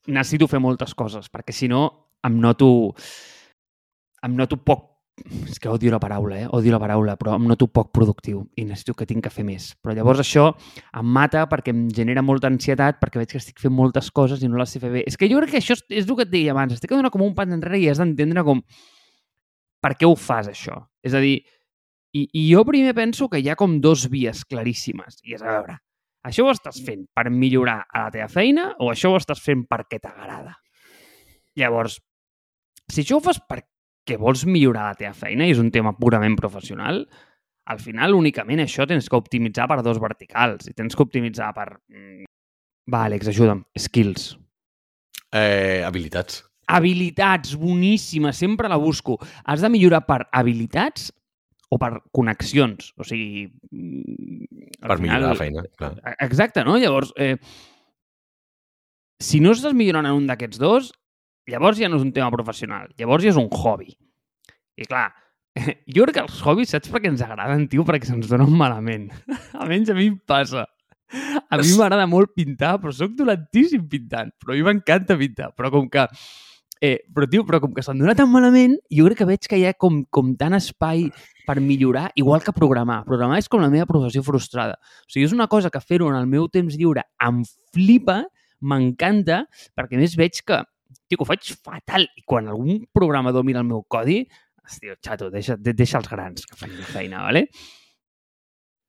necessito 0.07 0.47
fer 0.47 0.61
moltes 0.63 0.95
coses, 0.95 1.27
perquè 1.29 1.53
si 1.53 1.67
no 1.69 1.83
em 2.25 2.39
noto 2.41 2.69
em 4.25 4.33
noto 4.35 4.57
poc 4.65 4.96
és 5.25 5.57
que 5.59 5.69
odio 5.69 5.91
la 5.91 5.99
paraula, 5.99 6.37
eh? 6.43 6.47
Odio 6.53 6.71
la 6.71 6.79
paraula, 6.79 7.15
però 7.17 7.33
em 7.35 7.47
noto 7.49 7.67
poc 7.73 7.89
productiu 7.95 8.43
i 8.55 8.65
necessito 8.67 8.93
que 8.97 9.07
tinc 9.09 9.25
que 9.25 9.31
fer 9.33 9.43
més. 9.47 9.71
Però 9.81 9.95
llavors 9.97 10.21
això 10.21 10.51
em 10.53 11.09
mata 11.17 11.47
perquè 11.49 11.73
em 11.73 11.87
genera 11.93 12.21
molta 12.21 12.51
ansietat 12.51 12.99
perquè 13.01 13.21
veig 13.21 13.31
que 13.33 13.41
estic 13.41 13.59
fent 13.63 13.73
moltes 13.73 14.11
coses 14.13 14.43
i 14.43 14.49
no 14.51 14.59
les 14.61 14.75
sé 14.75 14.81
fer 14.83 14.91
bé. 14.93 15.03
És 15.09 15.17
que 15.17 15.29
jo 15.31 15.41
crec 15.41 15.55
que 15.55 15.61
això 15.63 15.75
és, 15.75 16.05
el 16.05 16.13
que 16.13 16.27
et 16.27 16.33
deia 16.33 16.53
abans. 16.53 16.75
Estic 16.77 16.93
donant 16.93 17.13
com 17.13 17.25
un 17.25 17.33
pas 17.37 17.49
enrere 17.49 17.79
i 17.81 17.89
has 17.89 18.01
d'entendre 18.01 18.45
com 18.45 18.61
per 19.81 19.95
què 19.97 20.09
ho 20.09 20.15
fas, 20.17 20.51
això. 20.51 20.83
És 21.05 21.17
a 21.17 21.21
dir, 21.23 21.39
i, 22.13 22.27
i 22.33 22.47
jo 22.51 22.63
primer 22.67 22.93
penso 22.97 23.27
que 23.29 23.41
hi 23.41 23.49
ha 23.49 23.57
com 23.57 23.79
dos 23.81 24.07
vies 24.13 24.43
claríssimes. 24.45 25.21
I 25.25 25.37
és 25.37 25.41
a 25.45 25.49
veure, 25.49 25.79
això 26.27 26.45
ho 26.45 26.53
estàs 26.53 26.77
fent 26.85 27.07
per 27.15 27.29
millorar 27.33 27.81
a 27.89 28.05
la 28.05 28.13
teva 28.13 28.29
feina 28.29 28.69
o 28.83 28.91
això 28.93 29.13
ho 29.13 29.17
estàs 29.17 29.41
fent 29.43 29.65
perquè 29.69 29.99
t'agrada? 30.03 30.57
Llavors, 31.57 31.97
si 32.85 33.01
això 33.01 33.17
ho 33.17 33.23
fas 33.23 33.41
perquè 33.41 33.76
que 34.07 34.17
vols 34.19 34.45
millorar 34.47 34.87
la 34.91 34.97
teva 34.99 35.13
feina 35.17 35.45
i 35.47 35.51
és 35.53 35.59
un 35.61 35.69
tema 35.73 35.91
purament 35.99 36.37
professional, 36.39 37.03
al 37.67 37.79
final 37.83 38.15
únicament 38.15 38.61
això 38.63 38.87
tens 38.87 39.09
que 39.11 39.19
optimitzar 39.19 39.67
per 39.67 39.81
dos 39.83 39.99
verticals 39.99 40.69
i 40.71 40.73
tens 40.77 40.95
que 40.95 41.03
optimitzar 41.03 41.51
per... 41.57 41.67
mm, 41.91 42.23
Va, 42.87 43.01
Àlex, 43.09 43.27
ajuda'm. 43.27 43.65
Skills. 43.75 44.29
Eh, 45.35 45.83
habilitats. 45.83 46.45
Habilitats, 46.71 47.51
boníssima, 47.59 48.31
sempre 48.31 48.69
la 48.71 48.77
busco. 48.79 49.17
Has 49.43 49.59
de 49.63 49.69
millorar 49.73 50.05
per 50.07 50.21
habilitats 50.31 51.09
o 51.67 51.75
per 51.79 51.97
connexions. 52.15 52.93
O 52.95 53.03
sigui... 53.03 53.49
mm, 53.71 54.79
Per 54.87 54.97
millorar 55.03 55.33
la 55.33 55.35
feina, 55.35 55.65
clar. 55.75 55.97
Exacte, 56.23 56.63
no? 56.63 56.77
Llavors, 56.79 57.11
eh, 57.19 57.35
si 59.19 59.41
no 59.43 59.51
estàs 59.51 59.75
millorant 59.75 60.07
en 60.07 60.15
un 60.15 60.27
d'aquests 60.29 60.59
dos, 60.61 60.93
llavors 61.51 61.79
ja 61.79 61.89
no 61.89 61.99
és 61.99 62.05
un 62.05 62.13
tema 62.15 62.31
professional, 62.33 62.91
llavors 62.99 63.25
ja 63.25 63.33
és 63.33 63.39
un 63.39 63.49
hobby. 63.51 63.93
I 64.77 64.85
clar, 64.85 65.09
jo 65.95 66.05
crec 66.05 66.17
que 66.17 66.25
els 66.25 66.41
hobbies, 66.45 66.71
saps 66.73 66.91
per 66.93 67.01
què 67.03 67.11
ens 67.11 67.23
agraden, 67.25 67.67
tio? 67.71 67.85
Perquè 67.87 68.09
se'ns 68.09 68.29
donen 68.31 68.51
malament. 68.57 69.09
Almenys 69.61 69.93
a 69.93 69.97
mi 69.97 70.11
em 70.11 70.19
passa. 70.29 70.67
A 71.47 71.59
mi 71.61 71.71
m'agrada 71.79 72.07
molt 72.09 72.33
pintar, 72.35 72.75
però 72.81 72.91
sóc 72.93 73.15
dolentíssim 73.17 73.87
pintant. 73.89 74.33
Però 74.41 74.53
a 74.53 74.57
mi 74.57 74.65
m'encanta 74.67 75.17
pintar. 75.19 75.53
Però 75.57 75.71
com 75.73 75.89
que... 75.91 76.05
Eh, 76.83 76.99
però, 77.09 77.25
tio, 77.25 77.41
però 77.41 77.57
com 77.63 77.71
que 77.73 77.81
se'm 77.81 77.97
dona 77.97 78.13
tan 78.13 78.29
malament, 78.29 78.75
jo 78.93 79.07
crec 79.07 79.23
que 79.23 79.25
veig 79.25 79.47
que 79.49 79.57
hi 79.57 79.63
ha 79.65 79.71
com, 79.81 80.03
com 80.13 80.35
tant 80.37 80.53
espai 80.53 81.07
per 81.47 81.55
millorar, 81.57 82.11
igual 82.21 82.43
que 82.45 82.53
programar. 82.53 82.99
Programar 83.07 83.39
és 83.41 83.49
com 83.49 83.63
la 83.63 83.71
meva 83.73 83.87
professió 83.89 84.21
frustrada. 84.21 84.75
O 85.07 85.09
sigui, 85.09 85.25
és 85.25 85.33
una 85.33 85.47
cosa 85.49 85.71
que 85.73 85.81
fer-ho 85.81 86.11
en 86.11 86.19
el 86.19 86.27
meu 86.29 86.45
temps 86.53 86.77
lliure 86.77 87.07
em 87.25 87.41
flipa, 87.73 88.19
m'encanta, 88.61 89.47
perquè 89.73 89.97
més 89.97 90.13
veig 90.19 90.37
que, 90.45 90.61
tio, 91.07 91.17
que 91.17 91.23
ho 91.25 91.29
faig 91.29 91.49
fatal. 91.63 92.07
I 92.17 92.23
quan 92.27 92.47
algun 92.51 92.83
programador 92.93 93.43
mira 93.47 93.61
el 93.63 93.67
meu 93.69 93.83
codi, 93.87 94.21
hòstia, 94.67 94.97
xato, 95.03 95.29
deixa, 95.31 95.55
de- 95.57 95.73
deixa 95.73 95.97
els 96.01 96.09
grans 96.11 96.45
que 96.45 96.55
facin 96.59 96.79
la 96.79 96.85
feina, 96.91 97.21
¿vale? 97.23 97.47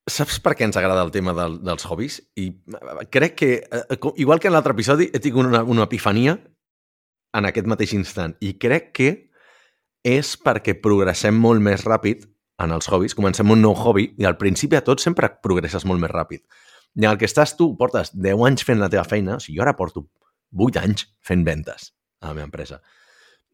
Saps 0.08 0.38
per 0.40 0.54
què 0.56 0.64
ens 0.64 0.76
agrada 0.80 1.02
el 1.04 1.10
tema 1.12 1.34
del, 1.36 1.58
dels 1.62 1.84
hobbies? 1.84 2.14
I 2.40 2.46
eh, 2.48 3.06
crec 3.12 3.34
que, 3.36 3.50
eh, 3.68 3.98
igual 4.16 4.40
que 4.40 4.48
en 4.48 4.54
l'altre 4.56 4.72
episodi, 4.72 5.10
he 5.12 5.20
tingut 5.20 5.44
una, 5.50 5.60
una 5.68 5.84
epifania 5.84 6.38
en 7.36 7.44
aquest 7.48 7.68
mateix 7.68 7.92
instant. 7.92 8.32
I 8.40 8.54
crec 8.58 8.88
que 8.96 9.10
és 10.08 10.30
perquè 10.40 10.78
progressem 10.80 11.36
molt 11.36 11.60
més 11.60 11.84
ràpid 11.84 12.24
en 12.64 12.72
els 12.72 12.88
hobbies. 12.88 13.14
Comencem 13.18 13.52
un 13.52 13.60
nou 13.60 13.76
hobby 13.76 14.08
i 14.16 14.24
al 14.24 14.38
principi 14.40 14.78
a 14.78 14.82
tot 14.86 15.02
sempre 15.04 15.28
progresses 15.44 15.84
molt 15.84 16.00
més 16.00 16.10
ràpid. 16.14 16.40
I 16.96 17.04
en 17.04 17.10
el 17.12 17.20
que 17.20 17.28
estàs 17.28 17.52
tu, 17.58 17.74
portes 17.76 18.14
10 18.16 18.40
anys 18.48 18.64
fent 18.64 18.80
la 18.80 18.88
teva 18.88 19.04
feina, 19.04 19.36
o 19.36 19.44
sigui, 19.44 19.58
jo 19.60 19.66
ara 19.66 19.76
porto 19.76 20.06
8 20.56 20.80
anys 20.80 21.04
fent 21.20 21.44
ventes 21.44 21.92
a 22.20 22.28
la 22.28 22.34
meva 22.34 22.46
empresa. 22.46 22.80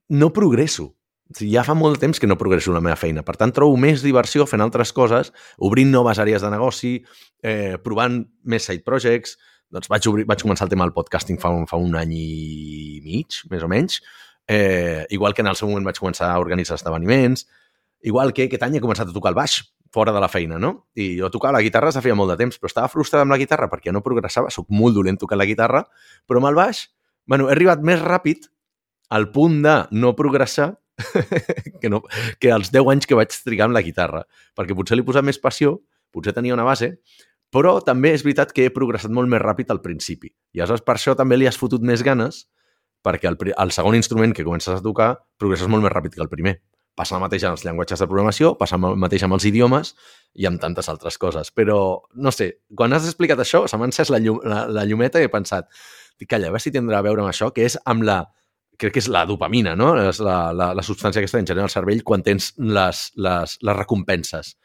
No 0.08 0.32
progresso. 0.32 0.94
Ja 1.40 1.64
fa 1.64 1.72
molt 1.74 1.98
temps 2.02 2.20
que 2.20 2.28
no 2.28 2.36
progresso 2.38 2.70
en 2.70 2.78
la 2.78 2.84
meva 2.84 2.98
feina. 3.00 3.24
Per 3.24 3.36
tant, 3.40 3.52
trobo 3.56 3.78
més 3.80 4.04
diversió 4.04 4.44
fent 4.46 4.62
altres 4.62 4.92
coses, 4.92 5.32
obrint 5.56 5.90
noves 5.90 6.20
àrees 6.20 6.44
de 6.44 6.50
negoci, 6.52 6.94
eh, 7.42 7.76
provant 7.82 8.20
més 8.44 8.68
side 8.68 8.84
projects. 8.84 9.38
Doncs 9.72 9.88
vaig, 9.90 10.06
obrir, 10.10 10.26
vaig 10.28 10.44
començar 10.44 10.68
el 10.68 10.74
tema 10.74 10.84
del 10.84 10.94
podcasting 10.94 11.40
fa, 11.40 11.50
fa 11.66 11.80
un 11.80 11.96
any 11.96 12.12
i 12.14 13.00
mig, 13.02 13.40
més 13.50 13.64
o 13.64 13.70
menys. 13.72 14.02
Eh, 14.46 15.06
igual 15.10 15.32
que 15.34 15.40
en 15.40 15.48
el 15.48 15.56
seu 15.56 15.68
moment 15.68 15.88
vaig 15.88 15.98
començar 15.98 16.28
a 16.30 16.38
organitzar 16.38 16.76
esdeveniments. 16.76 17.48
Igual 18.04 18.34
que 18.36 18.44
aquest 18.44 18.62
any 18.62 18.76
he 18.76 18.84
començat 18.84 19.08
a 19.08 19.16
tocar 19.16 19.32
el 19.32 19.40
baix 19.40 19.62
fora 19.94 20.12
de 20.12 20.20
la 20.20 20.28
feina, 20.28 20.58
no? 20.58 20.88
I 20.98 21.14
jo 21.16 21.30
tocava 21.30 21.56
la 21.56 21.62
guitarra 21.64 21.92
de 21.94 22.02
feia 22.02 22.16
molt 22.18 22.34
de 22.34 22.36
temps, 22.40 22.58
però 22.58 22.68
estava 22.68 22.90
frustrat 22.92 23.22
amb 23.24 23.32
la 23.32 23.38
guitarra 23.40 23.70
perquè 23.70 23.94
no 23.94 24.02
progressava, 24.04 24.50
sóc 24.50 24.66
molt 24.74 24.98
dolent 24.98 25.20
tocant 25.20 25.38
la 25.38 25.46
guitarra, 25.48 25.84
però 26.28 26.42
amb 26.42 26.50
el 26.50 26.58
baix, 26.58 26.88
bueno, 27.30 27.46
he 27.48 27.54
arribat 27.54 27.84
més 27.86 28.02
ràpid 28.02 28.50
al 29.14 29.30
punt 29.34 29.60
de 29.62 29.74
no 29.94 30.14
progressar 30.18 30.74
que, 31.80 31.90
no, 31.90 32.02
que 32.42 32.50
els 32.54 32.70
10 32.74 32.90
anys 32.90 33.06
que 33.06 33.18
vaig 33.18 33.34
trigar 33.44 33.68
amb 33.68 33.76
la 33.76 33.82
guitarra, 33.86 34.24
perquè 34.58 34.76
potser 34.76 34.98
li 34.98 35.06
posat 35.06 35.26
més 35.26 35.40
passió, 35.42 35.78
potser 36.14 36.34
tenia 36.34 36.54
una 36.54 36.66
base, 36.66 36.94
però 37.54 37.76
també 37.86 38.14
és 38.14 38.24
veritat 38.26 38.52
que 38.54 38.66
he 38.66 38.74
progressat 38.74 39.14
molt 39.14 39.30
més 39.30 39.42
ràpid 39.42 39.70
al 39.70 39.82
principi. 39.82 40.32
I 40.54 40.62
aleshores 40.62 40.82
per 40.86 40.96
això 40.96 41.14
també 41.18 41.38
li 41.38 41.46
has 41.50 41.58
fotut 41.58 41.82
més 41.86 42.02
ganes, 42.06 42.44
perquè 43.04 43.30
el, 43.30 43.38
el 43.52 43.74
segon 43.74 43.94
instrument 43.94 44.34
que 44.34 44.46
comences 44.46 44.74
a 44.74 44.82
tocar 44.82 45.12
progresses 45.38 45.70
molt 45.70 45.84
més 45.84 45.92
ràpid 45.94 46.16
que 46.16 46.24
el 46.24 46.32
primer. 46.32 46.56
Passa 46.94 47.16
el 47.16 47.22
mateix 47.22 47.42
amb 47.46 47.56
els 47.56 47.64
llenguatges 47.66 48.02
de 48.02 48.06
programació, 48.06 48.54
passa 48.58 48.78
el 48.78 48.98
mateix 49.02 49.24
amb 49.26 49.34
els 49.34 49.46
idiomes 49.50 49.92
i 50.38 50.46
amb 50.46 50.62
tantes 50.62 50.88
altres 50.90 51.18
coses. 51.18 51.50
Però, 51.54 51.76
no 52.14 52.34
sé, 52.34 52.52
quan 52.74 52.94
has 52.94 53.06
explicat 53.06 53.42
això, 53.42 53.64
se 53.70 53.78
m'ha 53.78 53.90
encès 53.90 54.10
la, 54.14 54.22
llum, 54.22 54.38
la, 54.46 54.64
la 54.70 54.86
llumeta 54.86 55.22
i 55.22 55.26
he 55.26 55.30
pensat, 55.30 55.70
calla, 56.30 56.48
a 56.48 56.54
veure 56.54 56.62
si 56.62 56.72
tindrà 56.74 57.02
a 57.02 57.06
veure 57.06 57.22
amb 57.22 57.30
això, 57.30 57.50
que 57.54 57.66
és 57.66 57.76
amb 57.90 58.06
la, 58.06 58.22
crec 58.78 58.94
que 58.94 59.02
és 59.02 59.08
la 59.08 59.24
dopamina, 59.28 59.74
no? 59.78 59.92
És 60.00 60.20
la, 60.24 60.52
la, 60.56 60.72
la 60.74 60.84
substància 60.86 61.22
aquesta 61.22 61.40
que 61.40 61.46
genera 61.46 61.68
el 61.68 61.72
cervell 61.72 62.02
quan 62.06 62.22
tens 62.26 62.52
les, 62.58 63.08
les, 63.16 63.58
les 63.62 63.76
recompenses. 63.76 64.56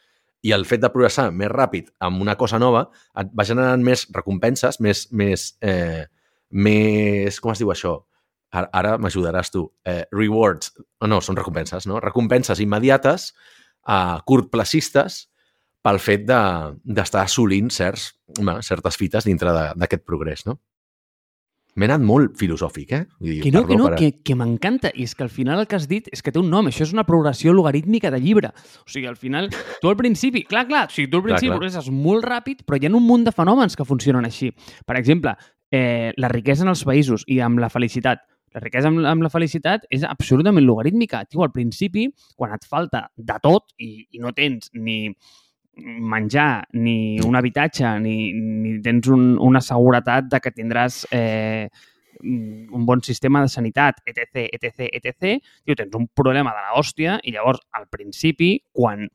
i 0.42 0.54
el 0.56 0.66
fet 0.66 0.80
de 0.84 0.90
progressar 0.92 1.30
més 1.36 1.52
ràpid 1.52 1.90
amb 2.06 2.22
una 2.24 2.38
cosa 2.40 2.60
nova 2.62 2.86
et 3.20 3.32
va 3.36 3.46
generant 3.48 3.82
més 3.84 4.06
recompenses, 4.16 4.80
més, 4.80 5.08
més, 5.12 5.50
eh, 5.62 6.06
més 6.52 7.40
com 7.44 7.52
es 7.52 7.60
diu 7.60 7.72
això? 7.74 7.98
Ara, 8.50 8.70
ara 8.74 8.94
m'ajudaràs 8.98 9.52
tu. 9.54 9.66
Eh, 9.86 10.06
rewards, 10.16 10.72
oh, 11.02 11.08
no, 11.12 11.20
són 11.22 11.38
recompenses, 11.38 11.86
no? 11.86 12.00
Recompenses 12.02 12.62
immediates, 12.64 13.34
eh, 13.86 14.16
curtplacistes, 14.26 15.26
pel 15.86 16.00
fet 16.04 16.26
d'estar 16.26 17.22
de, 17.22 17.26
assolint 17.26 17.70
certs, 17.72 18.10
home, 18.40 18.58
certes 18.66 18.98
fites 19.00 19.28
dintre 19.28 19.54
d'aquest 19.80 20.04
progrés, 20.08 20.46
no? 20.48 20.58
M'he 21.80 21.88
anat 21.88 22.02
molt 22.04 22.34
filosòfic, 22.36 22.90
eh? 22.92 23.06
Vull 23.22 23.38
dir, 23.38 23.42
que 23.46 23.52
no, 23.56 23.62
que 23.68 23.78
no, 23.80 23.86
per... 23.88 23.98
que, 24.02 24.10
que 24.26 24.36
m'encanta. 24.36 24.92
I 24.92 25.06
és 25.08 25.14
que 25.16 25.24
al 25.24 25.32
final 25.32 25.62
el 25.62 25.68
que 25.70 25.78
has 25.78 25.86
dit 25.88 26.10
és 26.12 26.24
que 26.26 26.34
té 26.36 26.42
un 26.42 26.50
nom. 26.52 26.68
Això 26.68 26.84
és 26.84 26.92
una 26.96 27.06
progressió 27.08 27.54
logarítmica 27.56 28.12
de 28.12 28.20
llibre. 28.20 28.52
O 28.84 28.92
sigui, 28.92 29.08
al 29.08 29.16
final, 29.20 29.48
tu 29.80 29.92
al 29.92 29.96
principi... 30.00 30.44
Clar, 30.50 30.66
clar, 30.68 30.88
o 30.90 30.96
sigui, 30.96 31.08
tu 31.08 31.22
al 31.22 31.24
principi 31.30 31.48
clar, 31.48 31.54
clar. 31.54 31.62
progresses 31.62 31.88
molt 31.96 32.28
ràpid, 32.28 32.66
però 32.68 32.80
hi 32.80 32.90
ha 32.90 32.92
un 32.92 33.06
munt 33.06 33.24
de 33.30 33.36
fenòmens 33.36 33.80
que 33.80 33.88
funcionen 33.88 34.28
així. 34.28 34.52
Per 34.84 35.00
exemple, 35.00 35.38
eh, 35.72 36.12
la 36.20 36.32
riquesa 36.34 36.68
en 36.68 36.74
els 36.74 36.84
països 36.84 37.24
i 37.32 37.40
amb 37.46 37.64
la 37.64 37.72
felicitat. 37.72 38.28
La 38.56 38.64
riquesa 38.66 38.92
amb, 38.92 39.06
amb 39.08 39.24
la 39.24 39.32
felicitat 39.32 39.88
és 39.94 40.04
absolutament 40.04 40.68
logarítmica. 40.68 41.24
Tio, 41.30 41.46
al 41.46 41.54
principi, 41.56 42.10
quan 42.36 42.58
et 42.58 42.68
falta 42.68 43.08
de 43.16 43.40
tot 43.44 43.72
i, 43.78 44.10
i 44.12 44.20
no 44.20 44.36
tens 44.36 44.74
ni 44.76 45.06
menjar, 45.84 46.66
ni 46.74 47.20
un 47.26 47.36
habitatge, 47.36 47.92
ni, 48.04 48.34
ni 48.34 48.76
tens 48.86 49.08
un, 49.12 49.32
una 49.40 49.62
seguretat 49.62 50.30
de 50.32 50.42
que 50.44 50.54
tindràs 50.56 51.06
eh, 51.16 51.70
un 52.22 52.86
bon 52.86 53.02
sistema 53.06 53.42
de 53.42 53.52
sanitat, 53.52 54.02
etc, 54.06 54.46
etc, 54.52 54.90
etc, 54.92 55.40
tio, 55.64 55.76
tens 55.76 55.96
un 55.96 56.10
problema 56.16 56.54
de 56.56 56.66
l'hòstia 56.68 57.20
i 57.24 57.34
llavors, 57.36 57.64
al 57.72 57.88
principi, 57.92 58.58
quan 58.72 59.08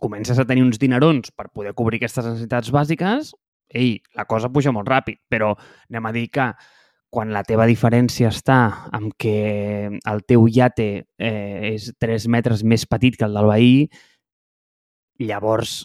comences 0.00 0.38
a 0.38 0.46
tenir 0.48 0.64
uns 0.64 0.80
dinerons 0.80 1.32
per 1.36 1.50
poder 1.52 1.74
cobrir 1.76 2.00
aquestes 2.00 2.26
necessitats 2.26 2.72
bàsiques, 2.72 3.32
ei, 3.72 3.96
la 4.16 4.26
cosa 4.28 4.52
puja 4.52 4.72
molt 4.72 4.88
ràpid, 4.88 5.20
però 5.28 5.52
anem 5.90 6.08
a 6.08 6.14
dir 6.14 6.28
que 6.32 6.52
quan 7.12 7.32
la 7.32 7.42
teva 7.44 7.66
diferència 7.68 8.30
està 8.32 8.88
amb 8.96 9.12
que 9.20 9.90
el 9.92 10.22
teu 10.24 10.46
iate 10.48 10.88
eh, 11.20 11.74
és 11.74 11.90
3 12.00 12.28
metres 12.32 12.64
més 12.64 12.86
petit 12.88 13.18
que 13.20 13.28
el 13.28 13.36
del 13.36 13.48
veí, 13.50 13.74
Llavors, 15.28 15.80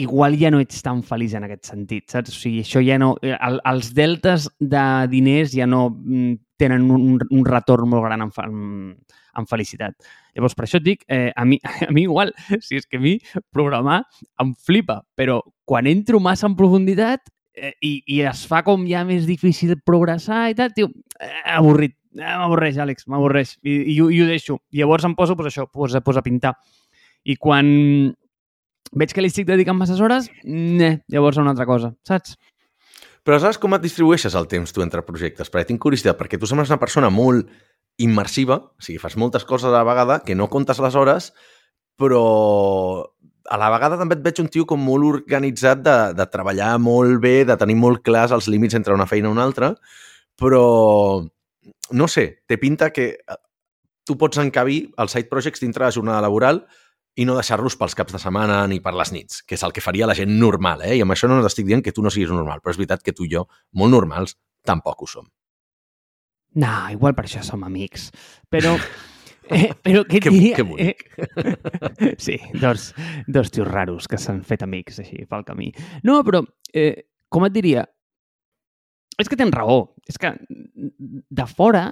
igual 0.00 0.36
ja 0.40 0.50
no 0.50 0.60
ets 0.62 0.82
tan 0.84 1.02
feliç 1.06 1.34
en 1.36 1.46
aquest 1.46 1.72
sentit, 1.72 2.06
saps? 2.10 2.34
O 2.34 2.38
sigui, 2.38 2.62
això 2.64 2.82
ja 2.84 2.98
no... 3.00 3.14
El, 3.22 3.60
els 3.68 3.92
deltes 3.96 4.48
de 4.58 4.84
diners 5.12 5.54
ja 5.56 5.68
no 5.68 5.88
mm, 5.90 6.36
tenen 6.60 6.90
un, 6.92 7.18
un 7.20 7.46
retorn 7.46 7.88
molt 7.90 8.06
gran 8.06 8.24
en, 8.26 8.32
en, 8.44 8.94
en 9.40 9.48
felicitat. 9.50 9.96
Llavors, 10.36 10.56
per 10.56 10.66
això 10.66 10.80
et 10.80 10.86
dic, 10.86 11.04
eh, 11.08 11.30
a, 11.34 11.44
mi, 11.48 11.58
a 11.88 11.90
mi 11.94 12.06
igual, 12.06 12.32
si 12.64 12.80
és 12.80 12.88
que 12.88 13.00
a 13.00 13.02
mi 13.02 13.16
programar 13.52 14.02
em 14.42 14.54
flipa, 14.54 15.00
però 15.16 15.40
quan 15.68 15.88
entro 15.90 16.20
massa 16.22 16.48
en 16.48 16.56
profunditat 16.58 17.30
eh, 17.54 17.74
i, 17.80 17.94
i 18.16 18.20
es 18.30 18.44
fa 18.48 18.62
com 18.66 18.86
ja 18.88 19.04
més 19.08 19.26
difícil 19.28 19.76
progressar 19.86 20.48
i 20.50 20.58
tal, 20.58 20.74
tio, 20.76 20.90
eh, 21.18 21.32
avorrit, 21.56 21.96
eh, 22.18 22.24
m'avorreix, 22.24 22.80
Àlex, 22.82 23.08
m'avorreix, 23.10 23.56
i, 23.62 23.76
i, 23.94 23.98
i, 23.98 24.22
ho 24.22 24.28
deixo. 24.28 24.60
Llavors 24.76 25.06
em 25.08 25.16
poso, 25.18 25.36
pues, 25.38 25.52
això, 25.52 25.68
pues, 25.70 25.96
pues, 26.04 26.20
a 26.20 26.24
pintar. 26.26 26.56
I 27.28 27.36
quan 27.36 27.68
veig 28.96 29.12
que 29.14 29.22
li 29.22 29.30
estic 29.30 29.46
dedicant 29.48 29.78
masses 29.78 30.00
hores, 30.02 30.28
ne, 30.44 31.00
llavors 31.12 31.38
a 31.38 31.44
una 31.44 31.54
altra 31.54 31.66
cosa, 31.68 31.92
saps? 32.06 32.36
Però 33.26 33.36
saps 33.38 33.60
com 33.60 33.76
et 33.76 33.84
distribueixes 33.84 34.34
el 34.34 34.48
temps 34.50 34.72
tu 34.72 34.82
entre 34.82 35.04
projectes? 35.06 35.50
Perquè 35.52 35.68
tinc 35.68 35.82
curiositat, 35.82 36.18
perquè 36.18 36.40
tu 36.40 36.48
sembles 36.48 36.72
una 36.72 36.80
persona 36.80 37.10
molt 37.12 37.50
immersiva, 38.00 38.56
o 38.56 38.82
sigui, 38.82 38.98
fas 39.02 39.16
moltes 39.20 39.44
coses 39.44 39.68
a 39.68 39.74
la 39.74 39.84
vegada, 39.86 40.20
que 40.24 40.34
no 40.34 40.48
comptes 40.50 40.80
les 40.80 40.96
hores, 40.96 41.30
però 42.00 42.22
a 43.50 43.58
la 43.60 43.68
vegada 43.72 43.98
també 44.00 44.16
et 44.16 44.24
veig 44.24 44.40
un 44.40 44.48
tio 44.52 44.64
com 44.68 44.80
molt 44.80 45.06
organitzat 45.08 45.82
de, 45.84 45.96
de 46.16 46.26
treballar 46.32 46.72
molt 46.80 47.20
bé, 47.22 47.42
de 47.44 47.56
tenir 47.60 47.76
molt 47.76 48.02
clars 48.06 48.32
els 48.32 48.48
límits 48.48 48.78
entre 48.78 48.96
una 48.96 49.08
feina 49.10 49.28
i 49.28 49.34
una 49.34 49.44
altra, 49.44 49.74
però 50.40 50.64
no 51.92 52.08
sé, 52.08 52.42
té 52.48 52.56
pinta 52.62 52.88
que 52.94 53.12
tu 54.06 54.16
pots 54.18 54.40
encabir 54.40 54.84
els 55.02 55.12
side 55.12 55.28
projects 55.28 55.60
dintre 55.62 55.84
la 55.84 55.92
jornada 55.94 56.22
laboral 56.24 56.64
i 57.18 57.26
no 57.26 57.34
deixar-los 57.34 57.76
pels 57.76 57.96
caps 57.98 58.14
de 58.14 58.20
setmana 58.22 58.62
ni 58.70 58.78
per 58.82 58.94
les 58.96 59.12
nits, 59.12 59.42
que 59.42 59.56
és 59.58 59.64
el 59.66 59.74
que 59.74 59.82
faria 59.84 60.08
la 60.08 60.16
gent 60.18 60.30
normal, 60.38 60.84
eh? 60.86 60.94
I 60.98 61.04
amb 61.04 61.14
això 61.14 61.28
no 61.28 61.40
t'estic 61.42 61.66
dient 61.66 61.82
que 61.84 61.92
tu 61.92 62.04
no 62.04 62.12
siguis 62.12 62.30
normal, 62.30 62.62
però 62.62 62.74
és 62.74 62.80
veritat 62.80 63.02
que 63.06 63.14
tu 63.16 63.26
i 63.26 63.32
jo, 63.32 63.46
molt 63.76 63.92
normals, 63.92 64.36
tampoc 64.66 65.02
ho 65.02 65.10
som. 65.10 65.28
No, 66.60 66.74
igual 66.90 67.14
per 67.14 67.26
això 67.26 67.44
som 67.46 67.64
amics. 67.66 68.10
Però... 68.50 68.76
Eh, 69.50 69.72
però 69.74 70.04
què 70.06 70.20
et 70.20 70.22
que, 70.22 70.30
diria? 70.30 70.54
Que 70.54 70.62
bonic. 70.62 71.00
Eh, 71.18 72.10
sí, 72.24 72.36
dos, 72.62 72.92
dos 73.26 73.48
tios 73.50 73.66
raros 73.66 74.06
que 74.06 74.14
s'han 74.14 74.44
fet 74.46 74.62
amics 74.62 75.00
així 75.02 75.24
pel 75.26 75.42
camí. 75.42 75.72
No, 76.06 76.20
però 76.22 76.44
eh, 76.70 77.08
com 77.26 77.48
et 77.48 77.56
diria? 77.56 77.82
És 79.20 79.28
que 79.30 79.38
tens 79.38 79.54
raó. 79.54 79.82
És 80.08 80.18
que 80.20 80.32
de 80.40 81.46
fora 81.46 81.84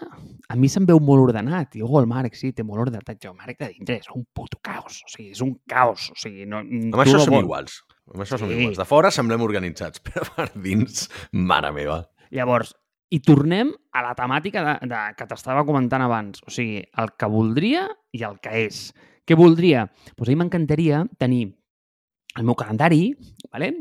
a 0.49 0.57
mi 0.57 0.71
se'm 0.73 0.87
veu 0.89 1.01
molt 1.05 1.29
ordenat. 1.29 1.77
I, 1.77 1.85
oh, 1.85 2.01
el 2.01 2.09
Marc, 2.09 2.37
sí, 2.39 2.55
té 2.57 2.65
molt 2.65 2.87
ordenat. 2.87 3.19
Jo, 3.23 3.35
Marc, 3.37 3.59
de 3.61 3.71
dintre 3.75 3.99
és 4.01 4.09
un 4.15 4.25
puto 4.35 4.61
caos. 4.65 5.03
O 5.05 5.13
sigui, 5.13 5.31
és 5.37 5.43
un 5.45 5.55
caos. 5.69 6.09
O 6.15 6.19
sigui, 6.19 6.47
no, 6.49 6.63
amb 6.65 7.01
això 7.05 7.21
som 7.21 7.37
vol. 7.37 7.45
iguals. 7.45 7.83
Amb 8.09 8.25
això 8.25 8.39
sí. 8.39 8.45
som 8.45 8.55
iguals. 8.55 8.81
De 8.81 8.89
fora 8.89 9.13
semblem 9.15 9.45
organitzats, 9.45 10.01
però 10.07 10.25
per 10.33 10.49
dins, 10.57 11.07
mare 11.33 11.73
meva. 11.77 12.01
Llavors, 12.35 12.73
i 13.13 13.21
tornem 13.25 13.71
a 13.97 14.05
la 14.05 14.15
temàtica 14.17 14.65
de, 14.65 14.75
de, 14.89 15.05
que 15.17 15.29
t'estava 15.29 15.65
comentant 15.69 16.05
abans. 16.05 16.43
O 16.47 16.53
sigui, 16.55 16.83
el 17.01 17.15
que 17.21 17.31
voldria 17.33 17.87
i 18.17 18.25
el 18.29 18.41
que 18.45 18.67
és. 18.67 18.89
Què 19.29 19.37
voldria? 19.37 19.85
Doncs 19.89 20.17
pues 20.17 20.29
a 20.29 20.33
mi 20.33 20.41
m'encantaria 20.41 21.05
tenir 21.21 21.43
el 22.39 22.47
meu 22.47 22.57
calendari, 22.57 23.17
¿vale? 23.53 23.73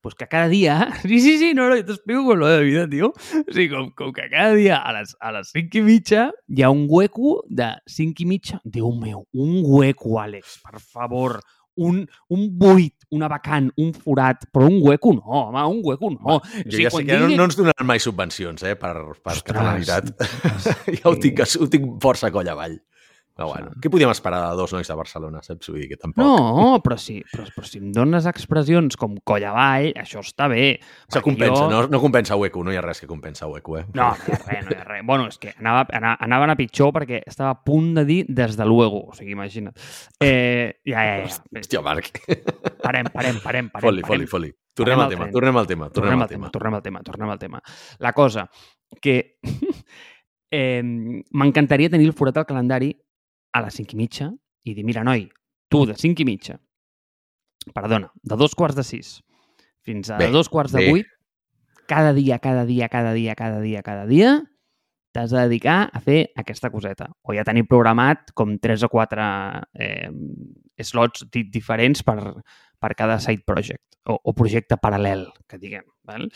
Pues 0.00 0.14
que 0.14 0.26
cada 0.26 0.48
dia... 0.48 0.88
Sí, 1.02 1.20
sí, 1.20 1.38
sí, 1.38 1.54
no, 1.54 1.68
no, 1.68 1.76
t'explico 1.84 2.24
com 2.24 2.38
lo 2.38 2.48
de 2.48 2.64
vida, 2.64 2.88
tio. 2.88 3.12
O 3.12 3.52
sigui, 3.52 3.68
com, 3.72 3.90
com 3.96 4.12
que 4.12 4.28
cada 4.30 4.54
dia 4.54 4.78
a 4.78 4.92
les, 4.96 5.14
a 5.20 5.32
les 5.34 5.52
5 5.54 5.80
i 5.80 5.84
mitja 5.86 6.28
hi 6.48 6.62
ha 6.64 6.70
un 6.70 6.86
hueco 6.88 7.40
de 7.48 7.72
5 7.88 8.24
i 8.24 8.28
mitja. 8.28 8.60
Déu 8.64 8.92
meu, 8.96 9.24
un 9.34 9.62
hueco, 9.64 10.18
Àlex, 10.22 10.60
per 10.64 10.80
favor. 10.80 11.40
Un, 11.80 12.02
un 12.28 12.48
buit, 12.60 13.06
una 13.14 13.28
vacant, 13.30 13.70
un 13.80 13.94
forat, 13.96 14.42
però 14.52 14.66
un 14.68 14.80
hueco 14.84 15.14
no, 15.16 15.22
home, 15.46 15.62
un 15.70 15.80
hueco 15.86 16.10
no. 16.12 16.18
Va, 16.26 16.40
jo 16.42 16.66
o 16.66 16.74
sigui, 16.74 16.84
ja 16.84 16.92
sé 16.92 17.04
que 17.06 17.14
digui... 17.14 17.36
no, 17.36 17.38
no 17.40 17.46
ens 17.48 17.56
donaran 17.56 17.88
mai 17.88 18.02
subvencions, 18.02 18.66
eh, 18.68 18.74
per, 18.76 18.92
per 19.22 19.38
Ostres, 19.38 19.46
catalanitat. 19.46 20.10
ja 20.98 21.08
ho 21.08 21.14
tinc, 21.22 21.40
ho 21.40 21.70
tinc 21.72 21.94
força 22.02 22.32
coll 22.34 22.50
avall. 22.52 22.76
Però 23.40 23.54
bueno, 23.54 23.70
què 23.80 23.88
podíem 23.88 24.10
esperar 24.12 24.42
de 24.50 24.56
dos 24.58 24.74
nois 24.74 24.84
de 24.84 24.94
Barcelona, 24.98 25.40
saps? 25.40 25.70
Vull 25.72 25.80
dir 25.80 25.86
que 25.88 25.96
tampoc... 25.96 26.20
No, 26.20 26.80
però 26.84 26.98
sí, 27.00 27.14
però, 27.32 27.46
però 27.54 27.64
si 27.64 27.78
em 27.80 27.86
dones 27.96 28.26
expressions 28.28 28.98
com 29.00 29.14
coll 29.24 29.46
avall, 29.48 29.86
això 29.96 30.20
està 30.20 30.44
bé. 30.52 30.74
Això 31.06 31.22
compensa, 31.24 31.62
jo... 31.62 31.70
no, 31.72 31.78
no 31.88 32.00
compensa 32.02 32.36
Hueco, 32.36 32.60
no 32.66 32.74
hi 32.74 32.76
ha 32.76 32.84
res 32.84 33.00
que 33.00 33.08
compensa 33.08 33.48
Hueco, 33.48 33.78
eh? 33.80 33.86
No, 33.96 34.10
no 34.10 34.28
hi 34.28 34.36
ha 34.36 34.42
res, 34.44 34.68
no 34.68 34.76
hi 34.76 34.78
ha 34.82 34.84
res. 34.84 35.06
Bueno, 35.08 35.30
és 35.32 35.40
que 35.40 35.54
anava, 35.56 35.86
anava, 35.88 36.20
anaven 36.28 36.52
a 36.52 36.58
pitjor 36.60 36.92
perquè 36.98 37.22
estava 37.24 37.56
a 37.56 37.58
punt 37.64 37.94
de 37.96 38.04
dir 38.12 38.20
des 38.28 38.60
de 38.60 38.68
luego, 38.68 39.06
o 39.08 39.16
sigui, 39.16 39.32
imagina't. 39.32 39.88
Eh, 40.20 40.76
ja, 40.84 41.08
ja, 41.08 41.18
ja. 41.24 41.42
Hòstia, 41.62 41.80
Marc. 41.88 42.12
Parem, 42.84 43.08
parem, 43.08 43.40
parem. 43.40 43.72
parem 43.72 43.88
foli, 43.88 44.04
foli, 44.04 44.28
foli. 44.28 44.54
Tornem 44.76 45.00
al 45.00 45.16
tema, 45.16 45.32
tornem 45.32 45.64
al 45.64 45.66
tema, 45.68 45.88
tornem 45.96 46.28
al 46.28 46.28
tema. 46.28 46.52
Tornem 46.52 46.76
al 46.76 46.84
tema, 46.84 47.06
tornem 47.08 47.32
al 47.32 47.40
tema. 47.40 47.64
La 48.04 48.12
cosa 48.12 48.50
que 49.00 49.38
eh, 50.50 50.82
m'encantaria 50.84 51.88
tenir 51.88 52.12
el 52.12 52.18
forat 52.20 52.36
al 52.36 52.48
calendari 52.48 52.92
a 53.52 53.62
les 53.64 53.78
5 53.80 53.96
i 53.96 54.00
mitja 54.00 54.30
i 54.64 54.74
dir, 54.74 54.84
mira, 54.84 55.04
noi, 55.06 55.26
tu 55.70 55.84
de 55.88 55.96
5 55.98 56.22
i 56.22 56.26
mitja, 56.28 56.58
perdona, 57.74 58.10
de 58.22 58.38
dos 58.40 58.54
quarts 58.56 58.78
de 58.78 58.84
6 58.86 59.16
fins 59.86 60.10
a 60.10 60.20
bé, 60.20 60.30
dos 60.30 60.48
quarts 60.52 60.74
de 60.76 60.86
8, 60.92 61.08
cada 61.88 62.12
dia, 62.14 62.38
cada 62.38 62.64
dia, 62.68 62.88
cada 62.88 63.12
dia, 63.12 63.34
cada 63.34 63.60
dia, 63.60 63.82
cada 63.82 64.06
dia, 64.06 64.34
t'has 65.10 65.32
de 65.32 65.40
dedicar 65.42 65.90
a 65.92 65.98
fer 65.98 66.30
aquesta 66.38 66.70
coseta. 66.70 67.08
O 67.26 67.34
ja 67.34 67.42
tenir 67.42 67.64
programat 67.66 68.30
com 68.38 68.52
3 68.62 68.84
o 68.86 68.90
4 68.92 69.24
eh, 69.74 70.10
slots 70.86 71.26
di 71.32 71.48
diferents 71.50 72.04
per, 72.06 72.20
per 72.78 72.92
cada 72.94 73.18
side 73.18 73.42
project 73.42 73.98
o, 74.06 74.20
o 74.22 74.34
projecte 74.38 74.78
paral·lel, 74.78 75.26
que 75.50 75.58
diguem. 75.58 75.88
Val? 76.06 76.28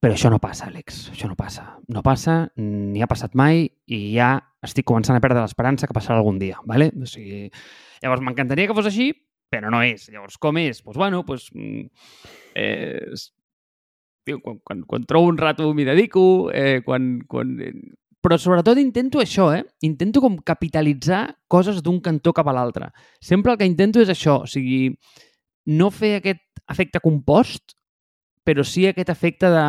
Però 0.00 0.14
això 0.14 0.30
no 0.32 0.38
passa, 0.40 0.68
Àlex. 0.70 1.08
Això 1.12 1.28
no 1.28 1.36
passa. 1.36 1.66
No 1.92 2.02
passa, 2.04 2.46
ni 2.56 3.02
ha 3.02 3.08
passat 3.10 3.34
mai 3.36 3.66
i 3.92 4.00
ja 4.14 4.36
estic 4.62 4.86
començant 4.88 5.18
a 5.18 5.22
perdre 5.22 5.42
l'esperança 5.42 5.88
que 5.88 5.96
passarà 5.96 6.20
algun 6.20 6.38
dia. 6.38 6.58
¿vale? 6.64 6.90
O 6.94 7.08
sigui, 7.08 7.48
llavors, 8.02 8.22
m'encantaria 8.24 8.70
que 8.70 8.76
fos 8.78 8.88
així, 8.90 9.10
però 9.52 9.70
no 9.72 9.82
és. 9.84 10.08
Llavors, 10.12 10.38
com 10.40 10.58
és? 10.62 10.80
Doncs, 10.80 10.84
pues, 10.86 11.00
bueno, 11.00 11.24
pues, 11.26 11.50
eh, 12.54 13.12
tio, 14.24 14.40
quan, 14.40 14.60
quan, 14.64 14.86
quan 14.88 15.04
trobo 15.08 15.28
un 15.28 15.38
rato 15.38 15.72
m'hi 15.74 15.84
dedico, 15.88 16.24
eh, 16.54 16.80
quan, 16.84 17.18
quan... 17.28 17.58
Però 18.22 18.38
sobretot 18.38 18.78
intento 18.78 19.18
això, 19.18 19.48
eh? 19.50 19.64
Intento 19.82 20.22
com 20.22 20.38
capitalitzar 20.46 21.24
coses 21.50 21.82
d'un 21.82 21.98
cantó 22.00 22.30
cap 22.32 22.46
a 22.46 22.54
l'altre. 22.54 22.92
Sempre 23.20 23.52
el 23.52 23.58
que 23.58 23.66
intento 23.66 23.98
és 23.98 24.12
això, 24.12 24.44
o 24.44 24.50
sigui, 24.50 24.92
no 25.74 25.90
fer 25.90 26.16
aquest 26.20 26.62
efecte 26.70 27.02
compost, 27.02 27.74
però 28.46 28.62
sí 28.66 28.86
aquest 28.86 29.10
efecte 29.10 29.50
de, 29.50 29.66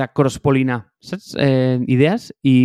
de 0.00 0.08
cross-polinar, 0.16 0.80
saps? 1.04 1.34
Eh, 1.40 1.76
idees. 1.92 2.30
I, 2.44 2.56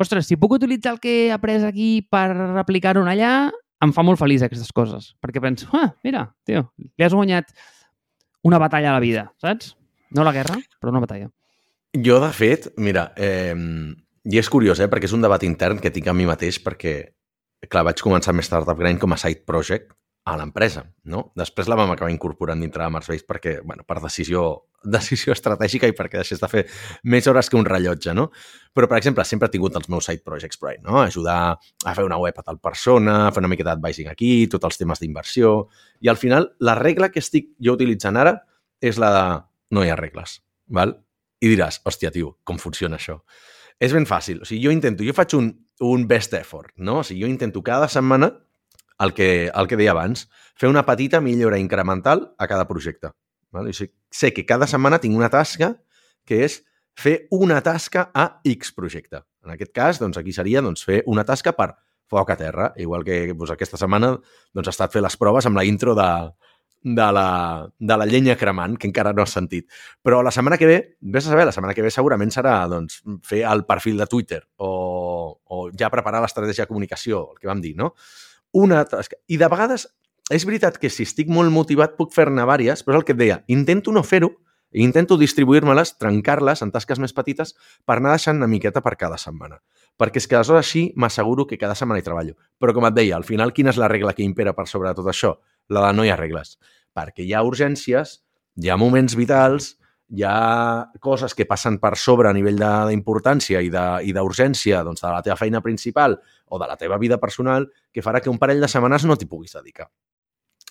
ostres, 0.00 0.26
si 0.28 0.38
puc 0.40 0.56
utilitzar 0.56 0.94
el 0.94 1.00
que 1.02 1.12
he 1.26 1.32
après 1.34 1.64
aquí 1.66 2.00
per 2.08 2.30
aplicar-ho 2.62 3.04
allà, 3.04 3.50
em 3.80 3.92
fa 3.96 4.04
molt 4.04 4.20
feliç 4.20 4.44
aquestes 4.44 4.72
coses, 4.76 5.12
perquè 5.22 5.42
penso, 5.42 5.68
ah, 5.76 5.90
mira, 6.04 6.26
tio, 6.44 6.66
li 6.78 7.04
has 7.04 7.16
guanyat 7.16 7.52
una 8.48 8.60
batalla 8.60 8.92
a 8.92 8.96
la 8.98 9.04
vida, 9.04 9.28
saps? 9.40 9.74
No 10.16 10.24
la 10.26 10.34
guerra, 10.34 10.56
però 10.80 10.92
una 10.92 11.04
batalla. 11.04 11.30
Jo, 11.94 12.20
de 12.22 12.30
fet, 12.34 12.70
mira, 12.78 13.10
eh, 13.16 13.54
i 14.24 14.38
és 14.38 14.50
curiós, 14.52 14.80
eh, 14.80 14.88
perquè 14.90 15.08
és 15.08 15.16
un 15.16 15.24
debat 15.24 15.42
intern 15.46 15.80
que 15.82 15.92
tinc 15.92 16.08
a 16.08 16.14
mi 16.14 16.26
mateix, 16.28 16.60
perquè, 16.62 16.94
clar, 17.68 17.84
vaig 17.88 18.02
començar 18.04 18.34
més 18.36 18.48
Startup 18.48 18.78
Grind 18.78 19.00
com 19.00 19.12
a 19.12 19.18
side 19.20 19.44
project, 19.48 19.92
a 20.28 20.36
l'empresa, 20.36 20.84
no? 21.08 21.30
Després 21.38 21.68
la 21.70 21.76
vam 21.80 21.90
acabar 21.94 22.10
incorporant 22.12 22.60
dintre 22.60 22.84
de 22.84 22.92
Marsbase 22.92 23.24
perquè, 23.26 23.54
bueno, 23.64 23.86
per 23.88 23.98
decisió, 24.02 24.42
decisió 24.96 25.32
estratègica 25.32 25.88
i 25.88 25.94
perquè 25.96 26.20
deixés 26.20 26.42
de 26.42 26.48
fer 26.50 26.64
més 27.04 27.26
hores 27.30 27.48
que 27.48 27.56
un 27.58 27.66
rellotge, 27.68 28.12
no? 28.16 28.28
Però, 28.76 28.88
per 28.90 28.98
exemple, 29.00 29.24
sempre 29.24 29.48
he 29.48 29.54
tingut 29.54 29.76
els 29.80 29.88
meus 29.92 30.08
side 30.10 30.24
projects 30.26 30.60
right, 30.62 30.82
no? 30.84 31.00
Ajudar 31.00 31.38
a 31.56 31.94
fer 31.96 32.04
una 32.04 32.20
web 32.20 32.36
a 32.36 32.44
tal 32.46 32.60
persona, 32.60 33.30
fer 33.32 33.42
una 33.42 33.52
miqueta 33.52 33.72
d'advising 33.72 34.10
aquí, 34.12 34.46
tots 34.52 34.68
els 34.68 34.80
temes 34.80 35.00
d'inversió... 35.02 35.68
I 36.00 36.08
al 36.08 36.16
final, 36.16 36.46
la 36.64 36.72
regla 36.78 37.10
que 37.12 37.20
estic 37.20 37.50
jo 37.60 37.74
utilitzant 37.76 38.16
ara 38.16 38.38
és 38.80 38.96
la 38.96 39.10
de 39.12 39.24
no 39.76 39.82
hi 39.84 39.90
ha 39.92 39.96
regles, 39.98 40.38
val? 40.72 40.94
I 41.40 41.48
diràs, 41.52 41.80
hòstia, 41.84 42.12
tio, 42.12 42.34
com 42.44 42.60
funciona 42.60 42.96
això? 42.96 43.18
És 43.80 43.92
ben 43.96 44.06
fàcil. 44.08 44.40
O 44.44 44.48
sigui, 44.48 44.62
jo 44.66 44.72
intento, 44.72 45.04
jo 45.04 45.12
faig 45.16 45.34
un, 45.36 45.50
un 45.84 46.06
best 46.08 46.36
effort, 46.36 46.72
no? 46.76 47.00
O 47.00 47.04
sigui, 47.04 47.22
jo 47.24 47.30
intento 47.32 47.62
cada 47.64 47.88
setmana 47.88 48.30
el 49.00 49.14
que, 49.16 49.48
el 49.48 49.68
que 49.68 49.78
deia 49.80 49.94
abans, 49.94 50.26
fer 50.58 50.68
una 50.68 50.84
petita 50.86 51.20
millora 51.24 51.58
incremental 51.58 52.34
a 52.38 52.48
cada 52.50 52.68
projecte. 52.68 53.14
Val? 53.50 53.70
I 53.70 53.74
sé, 53.74 53.90
sé 54.10 54.32
que 54.36 54.46
cada 54.46 54.68
setmana 54.70 55.00
tinc 55.00 55.16
una 55.16 55.30
tasca 55.32 55.74
que 56.28 56.44
és 56.46 56.60
fer 57.00 57.26
una 57.34 57.60
tasca 57.64 58.10
a 58.14 58.26
X 58.44 58.74
projecte. 58.76 59.24
En 59.44 59.54
aquest 59.54 59.72
cas, 59.72 60.00
doncs, 60.02 60.20
aquí 60.20 60.34
seria 60.36 60.62
doncs, 60.62 60.84
fer 60.84 61.00
una 61.08 61.24
tasca 61.24 61.54
per 61.56 61.72
foc 62.10 62.30
a 62.34 62.36
terra, 62.36 62.72
igual 62.76 63.06
que 63.06 63.32
doncs, 63.32 63.54
aquesta 63.54 63.80
setmana 63.80 64.12
doncs, 64.18 64.68
he 64.68 64.74
estat 64.74 64.92
fent 64.92 65.06
les 65.06 65.16
proves 65.16 65.48
amb 65.48 65.56
la 65.56 65.64
intro 65.64 65.94
de, 65.96 66.10
de 66.82 67.08
la, 67.16 67.68
de 67.78 67.96
la 67.96 68.06
llenya 68.06 68.36
cremant, 68.36 68.76
que 68.76 68.88
encara 68.90 69.14
no 69.16 69.24
has 69.24 69.34
sentit. 69.36 69.68
Però 70.02 70.20
la 70.26 70.32
setmana 70.34 70.58
que 70.60 70.68
ve, 70.68 70.78
vés 71.00 71.26
a 71.26 71.32
saber, 71.32 71.46
la 71.48 71.54
setmana 71.56 71.74
que 71.76 71.84
ve 71.86 71.92
segurament 71.94 72.32
serà 72.34 72.56
doncs, 72.68 73.00
fer 73.26 73.44
el 73.48 73.64
perfil 73.68 74.00
de 74.00 74.08
Twitter 74.10 74.42
o, 74.56 74.72
o 75.44 75.68
ja 75.72 75.92
preparar 75.92 76.22
l'estratègia 76.24 76.66
de 76.66 76.72
comunicació, 76.72 77.30
el 77.32 77.40
que 77.40 77.50
vam 77.50 77.62
dir, 77.64 77.76
no? 77.78 77.94
Una 78.52 78.84
tasca. 78.84 79.16
I 79.28 79.38
de 79.40 79.48
vegades 79.50 79.86
és 80.30 80.46
veritat 80.46 80.78
que 80.78 80.90
si 80.90 81.06
estic 81.06 81.30
molt 81.30 81.50
motivat 81.52 81.96
puc 81.98 82.14
fer-ne 82.14 82.46
vàries, 82.46 82.84
però 82.84 82.96
és 82.96 83.00
el 83.00 83.06
que 83.06 83.16
et 83.16 83.20
deia, 83.20 83.40
intento 83.50 83.92
no 83.92 84.04
fer-ho, 84.06 84.30
intento 84.70 85.16
distribuir-me-les, 85.18 85.96
trencar-les 85.98 86.62
en 86.62 86.70
tasques 86.70 87.00
més 87.02 87.14
petites 87.16 87.56
per 87.84 87.96
anar 87.98 88.14
deixant 88.14 88.38
una 88.38 88.50
miqueta 88.50 88.82
per 88.84 88.94
cada 88.96 89.18
setmana. 89.18 89.58
Perquè 89.98 90.22
és 90.22 90.28
que 90.30 90.38
aleshores 90.38 90.66
així 90.66 90.84
m'asseguro 90.96 91.46
que 91.50 91.58
cada 91.58 91.74
setmana 91.74 91.98
hi 91.98 92.06
treballo. 92.06 92.36
Però 92.62 92.72
com 92.76 92.86
et 92.86 92.94
deia, 92.94 93.16
al 93.18 93.26
final 93.26 93.52
quina 93.52 93.74
és 93.74 93.80
la 93.80 93.90
regla 93.90 94.14
que 94.14 94.22
impera 94.22 94.54
per 94.54 94.68
sobre 94.70 94.88
de 94.88 94.94
tot 95.00 95.10
això? 95.10 95.34
La 95.68 95.88
de 95.88 95.96
no 95.96 96.06
hi 96.06 96.14
ha 96.14 96.16
regles. 96.16 96.56
Perquè 96.94 97.26
hi 97.26 97.34
ha 97.34 97.42
urgències, 97.46 98.20
hi 98.56 98.70
ha 98.70 98.78
moments 98.78 99.18
vitals, 99.18 99.74
hi 100.10 100.24
ha 100.26 100.90
coses 100.98 101.34
que 101.34 101.46
passen 101.46 101.78
per 101.78 101.96
sobre 101.98 102.30
a 102.30 102.34
nivell 102.34 102.58
d'importància 102.58 103.60
i 103.62 103.70
d'urgència 103.70 104.82
doncs, 104.86 105.02
de 105.02 105.10
la 105.10 105.22
teva 105.22 105.38
feina 105.38 105.62
principal 105.62 106.18
o 106.50 106.58
de 106.58 106.68
la 106.68 106.76
teva 106.76 106.98
vida 106.98 107.18
personal 107.22 107.70
que 107.94 108.02
farà 108.04 108.20
que 108.20 108.30
un 108.30 108.38
parell 108.42 108.60
de 108.60 108.68
setmanes 108.68 109.06
no 109.06 109.16
t'hi 109.16 109.30
puguis 109.30 109.56
dedicar. 109.56 109.88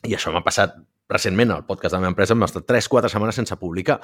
I 0.08 0.16
això 0.16 0.32
m'ha 0.32 0.44
passat 0.46 0.78
recentment 1.10 1.56
al 1.56 1.66
podcast 1.68 1.94
de 1.94 1.98
la 1.98 2.06
meva 2.06 2.14
empresa, 2.14 2.36
hem 2.36 2.46
estat 2.46 2.68
3-4 2.70 3.10
setmanes 3.12 3.42
sense 3.42 3.58
publicar. 3.58 4.00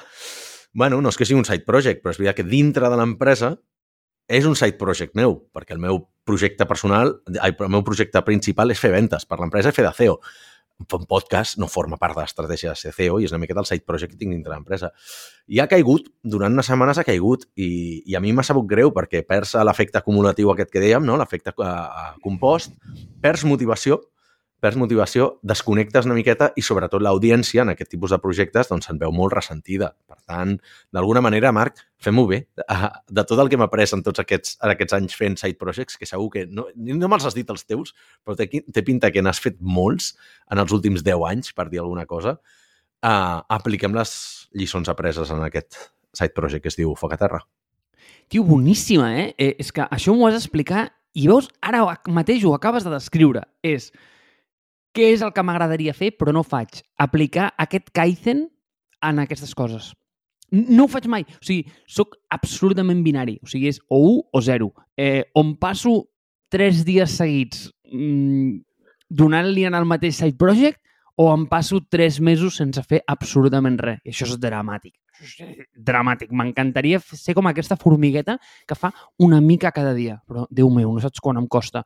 bueno, 0.72 1.00
no 1.00 1.08
és 1.08 1.16
que 1.16 1.24
sigui 1.24 1.38
un 1.38 1.46
side 1.46 1.64
project, 1.64 2.02
però 2.02 2.12
és 2.12 2.18
veritat 2.18 2.36
que 2.36 2.44
dintre 2.44 2.90
de 2.90 2.96
l'empresa 2.98 3.54
és 4.28 4.44
un 4.44 4.56
side 4.58 4.76
project 4.76 5.14
meu, 5.16 5.38
perquè 5.54 5.72
el 5.72 5.80
meu 5.80 6.02
projecte 6.26 6.66
personal, 6.66 7.14
el 7.32 7.54
meu 7.70 7.84
projecte 7.86 8.20
principal 8.26 8.74
és 8.74 8.82
fer 8.82 8.90
ventes 8.92 9.24
per 9.24 9.38
l'empresa 9.40 9.70
i 9.70 9.76
fer 9.76 9.86
de 9.86 9.94
CEO 9.94 10.18
un 10.78 11.06
podcast 11.08 11.56
no 11.58 11.68
forma 11.72 11.96
part 11.96 12.16
de 12.16 12.22
l'estratègia 12.22 12.74
de 12.74 12.92
CEO 12.92 13.18
i 13.20 13.26
és 13.26 13.32
una 13.32 13.40
miqueta 13.42 13.62
el 13.62 13.68
side 13.68 13.86
project 13.86 14.12
que 14.12 14.18
tinc 14.20 14.34
dintre 14.34 14.52
l'empresa. 14.52 14.92
I 15.48 15.60
ha 15.60 15.68
caigut, 15.70 16.10
durant 16.22 16.52
unes 16.52 16.68
setmanes 16.68 17.00
ha 17.00 17.06
caigut 17.06 17.46
i, 17.56 18.02
i 18.04 18.16
a 18.16 18.20
mi 18.20 18.34
m'ha 18.36 18.44
sabut 18.46 18.68
greu 18.68 18.92
perquè 18.94 19.22
perds 19.26 19.56
l'efecte 19.64 19.98
acumulatiu 19.98 20.52
aquest 20.52 20.72
que 20.72 20.82
dèiem, 20.82 21.06
no? 21.06 21.16
l'efecte 21.16 21.54
compost, 22.22 22.76
perds 23.22 23.46
motivació 23.48 24.02
perds 24.62 24.78
motivació, 24.80 25.26
desconnectes 25.44 26.06
una 26.08 26.16
miqueta 26.16 26.48
i 26.56 26.62
sobretot 26.64 27.02
l'audiència 27.04 27.62
en 27.62 27.72
aquest 27.74 27.90
tipus 27.92 28.14
de 28.14 28.18
projectes 28.22 28.70
doncs 28.70 28.88
se'n 28.88 28.98
veu 29.00 29.12
molt 29.12 29.34
ressentida. 29.36 29.90
Per 30.08 30.16
tant, 30.24 30.54
d'alguna 30.96 31.22
manera, 31.24 31.52
Marc, 31.52 31.82
fem-ho 32.02 32.24
bé. 32.30 32.40
De 32.56 33.24
tot 33.28 33.42
el 33.42 33.50
que 33.50 33.58
hem 33.58 33.66
après 33.66 33.92
en 33.92 34.04
tots 34.06 34.22
aquests, 34.22 34.56
en 34.64 34.72
aquests 34.72 34.96
anys 34.96 35.18
fent 35.18 35.36
side 35.40 35.60
projects, 35.60 35.98
que 36.00 36.08
segur 36.08 36.30
que 36.32 36.46
no, 36.48 36.66
no 36.74 37.10
me'ls 37.12 37.28
has 37.28 37.36
dit 37.36 37.50
els 37.52 37.66
teus, 37.68 37.92
però 38.24 38.38
té, 38.38 38.48
té 38.48 38.84
pinta 38.86 39.12
que 39.12 39.24
n'has 39.24 39.42
fet 39.44 39.60
molts 39.60 40.14
en 40.50 40.62
els 40.62 40.72
últims 40.72 41.04
10 41.04 41.28
anys, 41.30 41.52
per 41.52 41.68
dir 41.68 41.84
alguna 41.84 42.06
cosa, 42.08 42.38
uh, 43.04 43.44
apliquem 43.60 43.94
les 43.96 44.16
lliçons 44.56 44.88
apreses 44.88 45.30
en 45.30 45.44
aquest 45.46 45.78
side 46.16 46.34
project 46.34 46.64
que 46.64 46.72
es 46.72 46.80
diu 46.80 46.96
Foc 46.96 47.12
a 47.12 47.20
Terra. 47.20 47.44
Tio, 48.32 48.42
boníssima, 48.42 49.12
eh? 49.20 49.34
eh 49.38 49.54
és 49.60 49.68
que 49.70 49.84
això 49.84 50.14
m'ho 50.16 50.26
has 50.26 50.34
d'explicar 50.34 50.88
i 51.16 51.28
veus, 51.30 51.48
ara 51.64 51.84
mateix 52.12 52.44
ho 52.44 52.52
acabes 52.56 52.84
de 52.84 52.92
descriure. 52.92 53.44
És, 53.64 53.92
què 54.96 55.12
és 55.12 55.22
el 55.24 55.32
que 55.36 55.44
m'agradaria 55.44 55.94
fer, 55.96 56.14
però 56.16 56.32
no 56.32 56.44
faig? 56.46 56.80
Aplicar 57.02 57.50
aquest 57.60 57.92
Kaizen 57.94 58.46
en 59.04 59.22
aquestes 59.22 59.52
coses. 59.54 59.92
No 60.50 60.86
ho 60.86 60.90
faig 60.90 61.08
mai. 61.10 61.26
O 61.36 61.44
sigui, 61.44 61.66
sóc 61.90 62.16
absolutament 62.32 63.02
binari. 63.04 63.36
O 63.42 63.50
sigui, 63.50 63.68
és 63.72 63.80
o 63.90 63.98
1 63.98 64.20
o 64.32 64.42
0. 64.48 64.70
Eh, 64.96 65.24
on 65.36 65.56
passo 65.60 65.98
3 66.54 66.84
dies 66.86 67.16
seguits 67.18 67.66
mmm, 67.92 68.62
donant-li 69.10 69.66
en 69.66 69.76
el 69.76 69.88
mateix 69.88 70.20
side 70.22 70.38
project 70.38 70.80
o 71.16 71.28
em 71.32 71.46
passo 71.48 71.80
3 71.80 72.20
mesos 72.20 72.58
sense 72.60 72.82
fer 72.86 73.02
absolutament 73.08 73.78
res. 73.82 74.00
I 74.04 74.14
això 74.14 74.28
és 74.28 74.38
dramàtic. 74.40 74.94
Això 75.16 75.48
és 75.48 75.68
dramàtic. 75.74 76.32
M'encantaria 76.32 77.00
ser 77.00 77.34
com 77.36 77.48
aquesta 77.48 77.78
formigueta 77.80 78.38
que 78.68 78.78
fa 78.78 78.92
una 79.18 79.40
mica 79.40 79.72
cada 79.72 79.94
dia. 79.96 80.20
Però, 80.28 80.46
Déu 80.50 80.70
meu, 80.70 80.92
no 80.92 81.02
saps 81.02 81.22
quan 81.24 81.40
em 81.40 81.48
costa. 81.48 81.82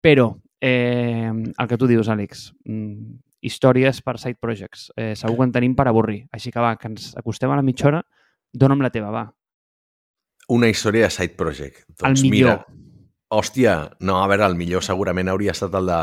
Però 0.00 0.30
Eh, 0.60 1.30
el 1.30 1.68
que 1.68 1.78
tu 1.78 1.86
dius, 1.86 2.08
Àlex, 2.08 2.52
mm, 2.64 3.18
històries 3.40 4.00
per 4.02 4.18
side 4.18 4.38
projects. 4.40 4.88
Eh, 4.96 5.14
segur 5.16 5.38
que 5.38 5.48
en 5.48 5.52
tenim 5.54 5.76
per 5.78 5.88
avorrir. 5.88 6.26
Així 6.32 6.50
que 6.50 6.60
va, 6.60 6.74
que 6.76 6.88
ens 6.90 7.12
acostem 7.16 7.50
a 7.50 7.56
la 7.56 7.62
mitja 7.62 7.88
hora, 7.88 8.02
dona'm 8.52 8.82
la 8.82 8.90
teva, 8.90 9.10
va. 9.14 9.24
Una 10.48 10.68
història 10.68 11.06
de 11.06 11.14
side 11.14 11.36
project. 11.36 11.84
Doncs 12.00 12.22
el 12.24 12.30
millor. 12.30 12.64
Mira, 12.66 12.98
hòstia, 13.28 13.74
no, 14.00 14.22
a 14.22 14.28
veure, 14.28 14.46
el 14.46 14.56
millor 14.56 14.82
segurament 14.82 15.28
hauria 15.28 15.52
estat 15.52 15.74
el 15.78 15.86
de, 15.86 16.00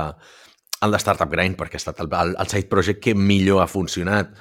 el 0.86 0.92
de 0.92 1.02
Startup 1.02 1.32
Grind, 1.32 1.58
perquè 1.58 1.80
ha 1.80 1.84
estat 1.84 2.00
el, 2.04 2.12
el, 2.14 2.36
el 2.40 2.52
side 2.52 2.70
project 2.72 3.02
que 3.04 3.16
millor 3.16 3.64
ha 3.64 3.68
funcionat. 3.68 4.36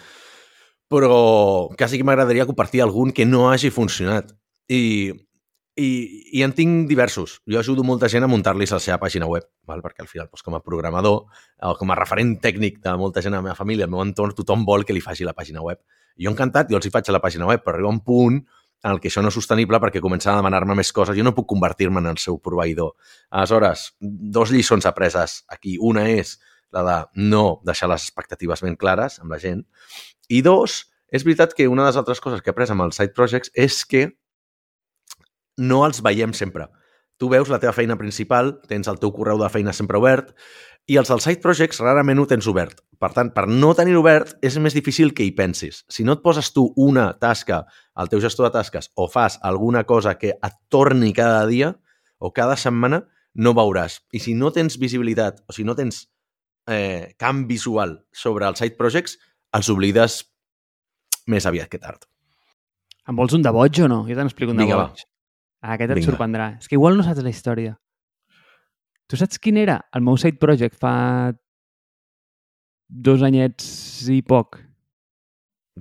Però 0.93 1.71
quasi 1.79 1.99
que 1.99 2.07
m'agradaria 2.07 2.47
compartir 2.47 2.85
algun 2.85 3.11
que 3.13 3.25
no 3.27 3.49
hagi 3.51 3.73
funcionat. 3.73 4.31
I 4.69 5.11
i, 5.77 6.31
I 6.39 6.43
en 6.47 6.53
tinc 6.55 6.89
diversos. 6.89 7.41
Jo 7.51 7.59
ajudo 7.59 7.85
molta 7.85 8.09
gent 8.09 8.25
a 8.25 8.31
muntar-li 8.31 8.67
la 8.71 8.79
seva 8.79 8.99
pàgina 9.03 9.27
web, 9.27 9.47
val? 9.67 9.83
perquè 9.83 10.05
al 10.05 10.11
final, 10.11 10.29
doncs, 10.31 10.45
com 10.47 10.55
a 10.55 10.63
programador 10.63 11.25
o 11.27 11.75
com 11.79 11.91
a 11.91 11.99
referent 11.99 12.37
tècnic 12.43 12.81
de 12.85 12.95
molta 13.01 13.23
gent 13.23 13.35
a 13.35 13.41
la 13.41 13.49
meva 13.49 13.59
família, 13.59 13.89
al 13.89 13.91
meu 13.91 14.03
entorn, 14.05 14.35
tothom 14.39 14.65
vol 14.65 14.87
que 14.87 14.95
li 14.95 15.03
faci 15.03 15.27
la 15.27 15.35
pàgina 15.35 15.65
web. 15.65 15.83
Jo 16.21 16.31
encantat, 16.31 16.71
jo 16.71 16.79
els 16.79 16.87
hi 16.87 16.95
faig 16.95 17.11
a 17.11 17.17
la 17.17 17.23
pàgina 17.23 17.49
web, 17.51 17.65
però 17.65 17.75
arriba 17.75 17.91
un 17.91 18.01
punt 18.07 18.45
en 18.85 18.91
el 18.93 19.01
que 19.01 19.09
això 19.09 19.23
no 19.25 19.33
és 19.33 19.37
sostenible 19.39 19.81
perquè 19.81 20.03
comença 20.05 20.31
a 20.31 20.37
demanar-me 20.39 20.77
més 20.79 20.93
coses. 20.93 21.17
Jo 21.17 21.25
no 21.25 21.35
puc 21.35 21.49
convertir-me 21.51 22.03
en 22.05 22.13
el 22.13 22.19
seu 22.23 22.37
proveïdor. 22.39 22.93
Aleshores, 23.31 23.95
dos 24.01 24.53
lliçons 24.53 24.87
apreses 24.87 25.41
aquí. 25.49 25.79
Una 25.81 26.05
és 26.13 26.37
la 26.75 26.83
de 26.85 26.99
no 27.33 27.61
deixar 27.65 27.89
les 27.89 28.05
expectatives 28.05 28.63
ben 28.63 28.77
clares 28.77 29.19
amb 29.23 29.33
la 29.33 29.41
gent. 29.41 29.65
I 30.29 30.43
dos, 30.45 30.85
és 31.09 31.25
veritat 31.25 31.55
que 31.57 31.67
una 31.71 31.83
de 31.87 31.93
les 31.93 31.99
altres 31.99 32.21
coses 32.21 32.43
que 32.43 32.53
he 32.53 32.55
après 32.55 32.71
amb 32.71 32.85
els 32.85 33.01
side 33.01 33.17
projects 33.17 33.51
és 33.55 33.81
que 33.89 34.11
no 35.59 35.85
els 35.87 36.03
veiem 36.03 36.35
sempre. 36.35 36.69
Tu 37.19 37.29
veus 37.31 37.49
la 37.49 37.61
teva 37.63 37.75
feina 37.75 37.97
principal, 37.97 38.57
tens 38.69 38.89
el 38.91 38.99
teu 38.99 39.13
correu 39.15 39.39
de 39.39 39.51
feina 39.53 39.73
sempre 39.73 40.01
obert, 40.01 40.33
i 40.91 40.99
els 41.01 41.09
dels 41.09 41.25
side 41.25 41.41
projects 41.41 41.81
rarament 41.81 42.19
ho 42.21 42.27
tens 42.29 42.47
obert. 42.51 42.83
Per 43.01 43.11
tant, 43.15 43.31
per 43.33 43.47
no 43.49 43.73
tenir 43.77 43.95
obert, 43.97 44.35
és 44.45 44.57
més 44.61 44.75
difícil 44.77 45.15
que 45.17 45.25
hi 45.25 45.33
pensis. 45.37 45.83
Si 45.89 46.05
no 46.05 46.17
et 46.17 46.23
poses 46.25 46.51
tu 46.53 46.67
una 46.81 47.07
tasca 47.21 47.63
al 47.95 48.11
teu 48.13 48.21
gestor 48.21 48.49
de 48.49 48.55
tasques 48.59 48.91
o 48.95 49.09
fas 49.09 49.39
alguna 49.43 49.85
cosa 49.89 50.17
que 50.19 50.35
et 50.35 50.59
torni 50.69 51.13
cada 51.17 51.47
dia 51.49 51.73
o 52.19 52.33
cada 52.37 52.57
setmana, 52.61 53.05
no 53.35 53.55
veuràs. 53.57 54.03
I 54.13 54.21
si 54.23 54.35
no 54.39 54.53
tens 54.55 54.77
visibilitat 54.79 55.41
o 55.49 55.57
si 55.57 55.65
no 55.65 55.75
tens 55.79 56.05
eh, 56.71 57.15
camp 57.19 57.47
visual 57.49 57.99
sobre 58.13 58.47
els 58.49 58.61
side 58.61 58.77
projects, 58.79 59.19
els 59.55 59.71
oblides 59.73 60.21
més 61.31 61.47
aviat 61.47 61.71
que 61.71 61.81
tard. 61.81 62.05
Em 63.09 63.17
vols 63.17 63.35
un 63.37 63.43
de 63.45 63.53
boig 63.53 63.81
o 63.85 63.89
no? 63.91 64.05
Jo 64.09 64.17
te 64.17 64.25
n'explico 64.25 64.53
un 64.53 64.61
de 64.61 64.65
Vinga, 64.65 64.85
boig. 64.85 65.03
Va. 65.03 65.14
Ah, 65.65 65.75
aquest 65.79 65.91
et 65.95 65.97
Vinga. 65.97 66.11
sorprendrà. 66.11 66.47
És 66.61 66.69
que 66.69 66.77
igual 66.77 66.97
no 66.99 67.03
saps 67.07 67.23
la 67.25 67.31
història. 67.33 67.79
Tu 69.09 69.17
saps 69.17 69.39
quin 69.41 69.57
era 69.61 69.79
el 69.97 70.03
meu 70.05 70.17
side 70.21 70.37
project 70.41 70.77
fa 70.81 71.33
dos 72.89 73.23
anyets 73.25 74.05
i 74.13 74.21
poc? 74.23 74.59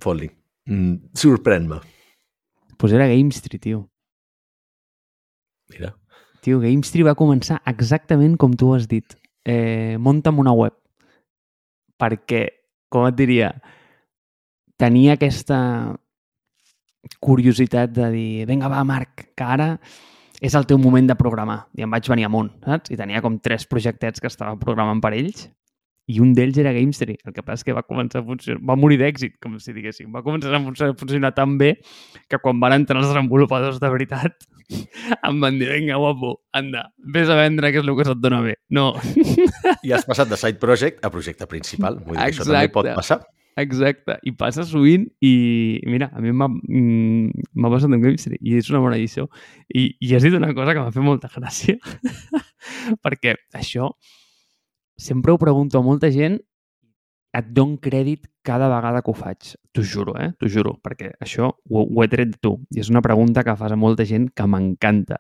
Fot-li. 0.04 0.30
Mm, 0.72 1.10
Sorprèn-me. 1.20 1.82
Doncs 1.84 2.78
pues 2.80 2.94
era 2.96 3.08
Gamestreet, 3.12 3.62
tio. 3.62 3.82
Mira. 5.72 5.94
Tio, 6.44 6.60
Gamestreet 6.64 7.06
va 7.08 7.16
començar 7.16 7.60
exactament 7.70 8.38
com 8.40 8.56
tu 8.56 8.74
has 8.76 8.88
dit. 8.88 9.18
eh, 9.46 9.98
munta'm 10.00 10.40
una 10.40 10.54
web. 10.56 10.72
Perquè, 12.00 12.48
com 12.90 13.04
et 13.08 13.16
diria, 13.16 13.50
tenia 14.80 15.14
aquesta 15.18 15.58
curiositat 17.24 17.94
de 17.96 18.10
dir, 18.14 18.46
vinga, 18.50 18.70
va, 18.72 18.84
Marc, 18.88 19.30
que 19.36 19.48
ara 19.56 19.74
és 20.44 20.56
el 20.60 20.68
teu 20.68 20.80
moment 20.82 21.08
de 21.08 21.16
programar. 21.20 21.64
I 21.78 21.86
em 21.86 21.92
vaig 21.92 22.08
venir 22.12 22.28
amunt, 22.28 22.52
saps? 22.66 22.92
I 22.92 23.00
tenia 23.00 23.22
com 23.24 23.40
tres 23.40 23.68
projectets 23.70 24.24
que 24.24 24.32
estava 24.32 24.58
programant 24.60 25.02
per 25.04 25.14
ells 25.16 25.48
i 26.12 26.20
un 26.20 26.34
d'ells 26.36 26.58
era 26.60 26.74
Gamestry. 26.76 27.16
El 27.24 27.36
que 27.36 27.44
passa 27.46 27.62
és 27.62 27.68
que 27.68 27.76
va 27.76 27.84
començar 27.86 28.20
a 28.20 28.26
funcionar, 28.28 28.60
va 28.68 28.76
morir 28.80 28.98
d'èxit, 29.00 29.38
com 29.44 29.56
si 29.64 29.76
diguéssim. 29.76 30.10
Va 30.12 30.24
començar 30.26 30.52
a 30.52 30.60
funcionar, 30.60 30.96
a 30.96 31.00
funcionar 31.00 31.32
tan 31.36 31.56
bé 31.62 31.78
que 32.28 32.40
quan 32.44 32.60
van 32.60 32.76
entrar 32.76 33.00
els 33.00 33.08
desenvolupadors 33.08 33.80
de 33.80 33.92
veritat 33.94 34.44
em 35.30 35.40
van 35.40 35.60
dir, 35.62 35.70
vinga, 35.72 36.00
guapo, 36.02 36.36
anda, 36.56 36.90
vés 37.16 37.32
a 37.32 37.38
vendre, 37.40 37.72
que 37.72 37.80
és 37.80 37.88
el 37.88 37.96
que 37.96 38.08
se't 38.08 38.20
dona 38.24 38.42
bé. 38.44 38.58
No. 38.74 38.92
I 39.84 39.96
has 39.96 40.04
passat 40.08 40.32
de 40.32 40.40
side 40.40 40.60
project 40.60 41.04
a 41.06 41.12
projecte 41.14 41.48
principal. 41.48 42.02
Vull 42.04 42.18
dir, 42.18 42.26
això 42.28 42.48
també 42.48 42.68
pot 42.74 42.92
passar. 42.92 43.22
Exacte, 43.60 44.16
i 44.26 44.32
passa 44.34 44.64
sovint 44.66 45.06
i 45.22 45.34
mira, 45.86 46.08
a 46.10 46.22
mi 46.24 46.32
m'ha 46.34 46.48
mm, 46.50 47.60
passat 47.62 47.92
amb 47.92 48.02
Gamestry 48.02 48.40
i 48.42 48.56
és 48.58 48.72
una 48.74 48.82
bona 48.82 48.98
edició 48.98 49.28
i, 49.70 49.92
i 50.02 50.16
has 50.16 50.26
dit 50.26 50.34
una 50.34 50.54
cosa 50.58 50.74
que 50.74 50.82
m'ha 50.82 50.94
fet 50.96 51.06
molta 51.06 51.30
gràcia 51.30 51.78
perquè 53.06 53.36
això 53.54 53.92
sempre 54.98 55.34
ho 55.34 55.38
pregunto 55.38 55.78
a 55.78 55.86
molta 55.86 56.10
gent 56.14 56.40
et 57.34 57.50
don 57.50 57.78
crèdit 57.82 58.28
cada 58.46 58.68
vegada 58.70 59.02
que 59.02 59.10
ho 59.10 59.16
faig. 59.18 59.56
T'ho 59.74 59.82
juro, 59.82 60.14
eh? 60.22 60.30
T'ho 60.38 60.50
juro, 60.54 60.76
perquè 60.86 61.16
això 61.24 61.50
ho, 61.50 61.82
ho 61.82 62.04
he 62.04 62.10
tret 62.12 62.36
de 62.36 62.38
tu. 62.38 62.54
I 62.76 62.84
és 62.84 62.92
una 62.94 63.02
pregunta 63.02 63.44
que 63.46 63.56
fas 63.58 63.74
a 63.74 63.80
molta 63.80 64.06
gent 64.06 64.28
que 64.38 64.46
m'encanta. 64.46 65.18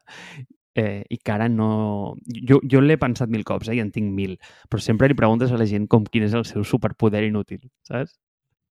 Eh, 0.76 1.04
I 1.10 1.18
que 1.22 1.32
ara 1.32 1.48
no... 1.50 2.16
Jo, 2.26 2.60
jo 2.70 2.82
l'he 2.82 2.98
pensat 2.98 3.30
mil 3.30 3.46
cops, 3.46 3.70
eh? 3.70 3.78
I 3.78 3.84
en 3.84 3.92
tinc 3.94 4.10
mil. 4.14 4.40
Però 4.70 4.82
sempre 4.82 5.10
li 5.10 5.18
preguntes 5.18 5.54
a 5.54 5.60
la 5.60 5.68
gent 5.70 5.86
com 5.92 6.06
quin 6.10 6.26
és 6.26 6.34
el 6.34 6.48
seu 6.50 6.66
superpoder 6.66 7.24
inútil, 7.28 7.62
saps? 7.88 8.18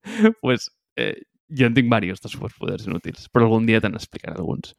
pues, 0.42 0.70
eh, 0.96 1.14
jo 1.48 1.68
en 1.68 1.74
tinc 1.76 1.88
diversos 1.88 2.22
de 2.24 2.32
superpoders 2.32 2.86
inútils, 2.88 3.28
però 3.30 3.46
algun 3.46 3.66
dia 3.68 3.80
te 3.80 3.90
n'explicaré 3.92 4.34
alguns. 4.38 4.74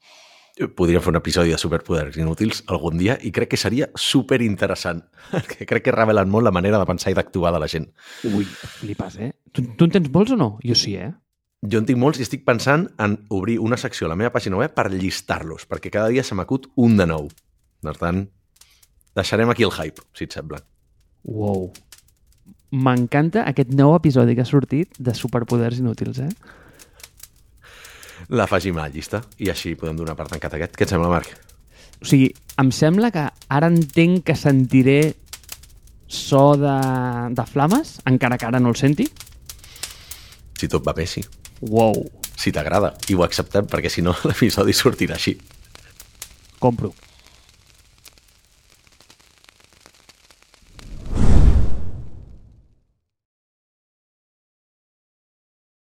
Podríem 0.78 1.02
fer 1.02 1.10
un 1.10 1.18
episodi 1.18 1.50
de 1.50 1.58
superpoders 1.58 2.18
inútils 2.22 2.60
algun 2.70 3.00
dia 3.00 3.16
i 3.26 3.32
crec 3.34 3.50
que 3.56 3.58
seria 3.58 3.88
super 3.98 4.38
interessant. 4.46 5.02
Crec 5.50 5.82
que 5.82 5.96
revelen 5.96 6.30
molt 6.30 6.46
la 6.46 6.54
manera 6.54 6.78
de 6.78 6.86
pensar 6.86 7.10
i 7.10 7.18
d'actuar 7.18 7.56
de 7.56 7.62
la 7.64 7.70
gent. 7.72 7.88
Ui, 8.30 8.46
flipes, 8.78 9.18
eh? 9.18 9.32
Tu, 9.50 9.66
tu 9.74 9.88
en 9.88 9.96
tens 9.96 10.12
molts 10.14 10.36
o 10.36 10.38
no? 10.38 10.52
Jo 10.62 10.78
sí, 10.78 10.94
eh? 11.02 11.10
Jo 11.64 11.80
en 11.80 11.88
tinc 11.88 12.00
molts 12.00 12.20
i 12.20 12.26
estic 12.26 12.44
pensant 12.44 12.90
en 13.00 13.16
obrir 13.32 13.60
una 13.64 13.80
secció 13.80 14.08
a 14.08 14.12
la 14.12 14.18
meva 14.20 14.34
pàgina 14.34 14.60
web 14.60 14.74
per 14.76 14.90
llistar-los, 14.92 15.68
perquè 15.70 15.92
cada 15.94 16.12
dia 16.12 16.24
se 16.24 16.36
m'acut 16.36 16.68
un 16.76 16.98
de 17.00 17.08
nou. 17.08 17.30
Per 17.84 17.96
tant, 18.00 18.26
deixarem 19.16 19.52
aquí 19.52 19.64
el 19.64 19.72
hype, 19.72 20.04
si 20.18 20.28
et 20.28 20.36
sembla. 20.36 20.60
Wow. 21.24 21.70
M'encanta 22.74 23.46
aquest 23.48 23.72
nou 23.78 23.96
episodi 23.96 24.36
que 24.36 24.44
ha 24.44 24.50
sortit 24.50 25.00
de 25.00 25.16
superpoders 25.16 25.80
inútils, 25.80 26.20
eh? 26.20 26.60
l'afegim 28.30 28.78
a 28.78 28.88
la 28.88 28.94
llista 28.94 29.22
i 29.42 29.50
així 29.52 29.74
podem 29.80 29.98
donar 30.00 30.16
per 30.16 30.28
tancat 30.32 30.56
aquest. 30.58 30.78
Què 30.78 30.86
et 30.86 30.94
sembla, 30.94 31.12
Marc? 31.12 31.34
O 32.02 32.08
sigui, 32.08 32.30
em 32.60 32.72
sembla 32.76 33.12
que 33.14 33.28
ara 33.50 33.70
entenc 33.72 34.26
que 34.28 34.36
sentiré 34.38 35.14
so 36.08 36.54
de, 36.60 36.76
de 37.34 37.46
flames, 37.50 37.98
encara 38.10 38.38
que 38.38 38.50
ara 38.50 38.62
no 38.62 38.74
el 38.74 38.80
senti. 38.80 39.08
Si 40.60 40.70
tot 40.70 40.86
va 40.86 40.96
bé, 40.96 41.08
sí. 41.10 41.24
Wow. 41.70 42.04
Si 42.36 42.52
t'agrada. 42.52 42.94
I 43.08 43.16
ho 43.16 43.24
acceptem, 43.24 43.68
perquè 43.70 43.92
si 43.92 44.04
no 44.04 44.16
l'episodi 44.28 44.76
sortirà 44.76 45.16
així. 45.20 45.36
Compro. 46.60 46.94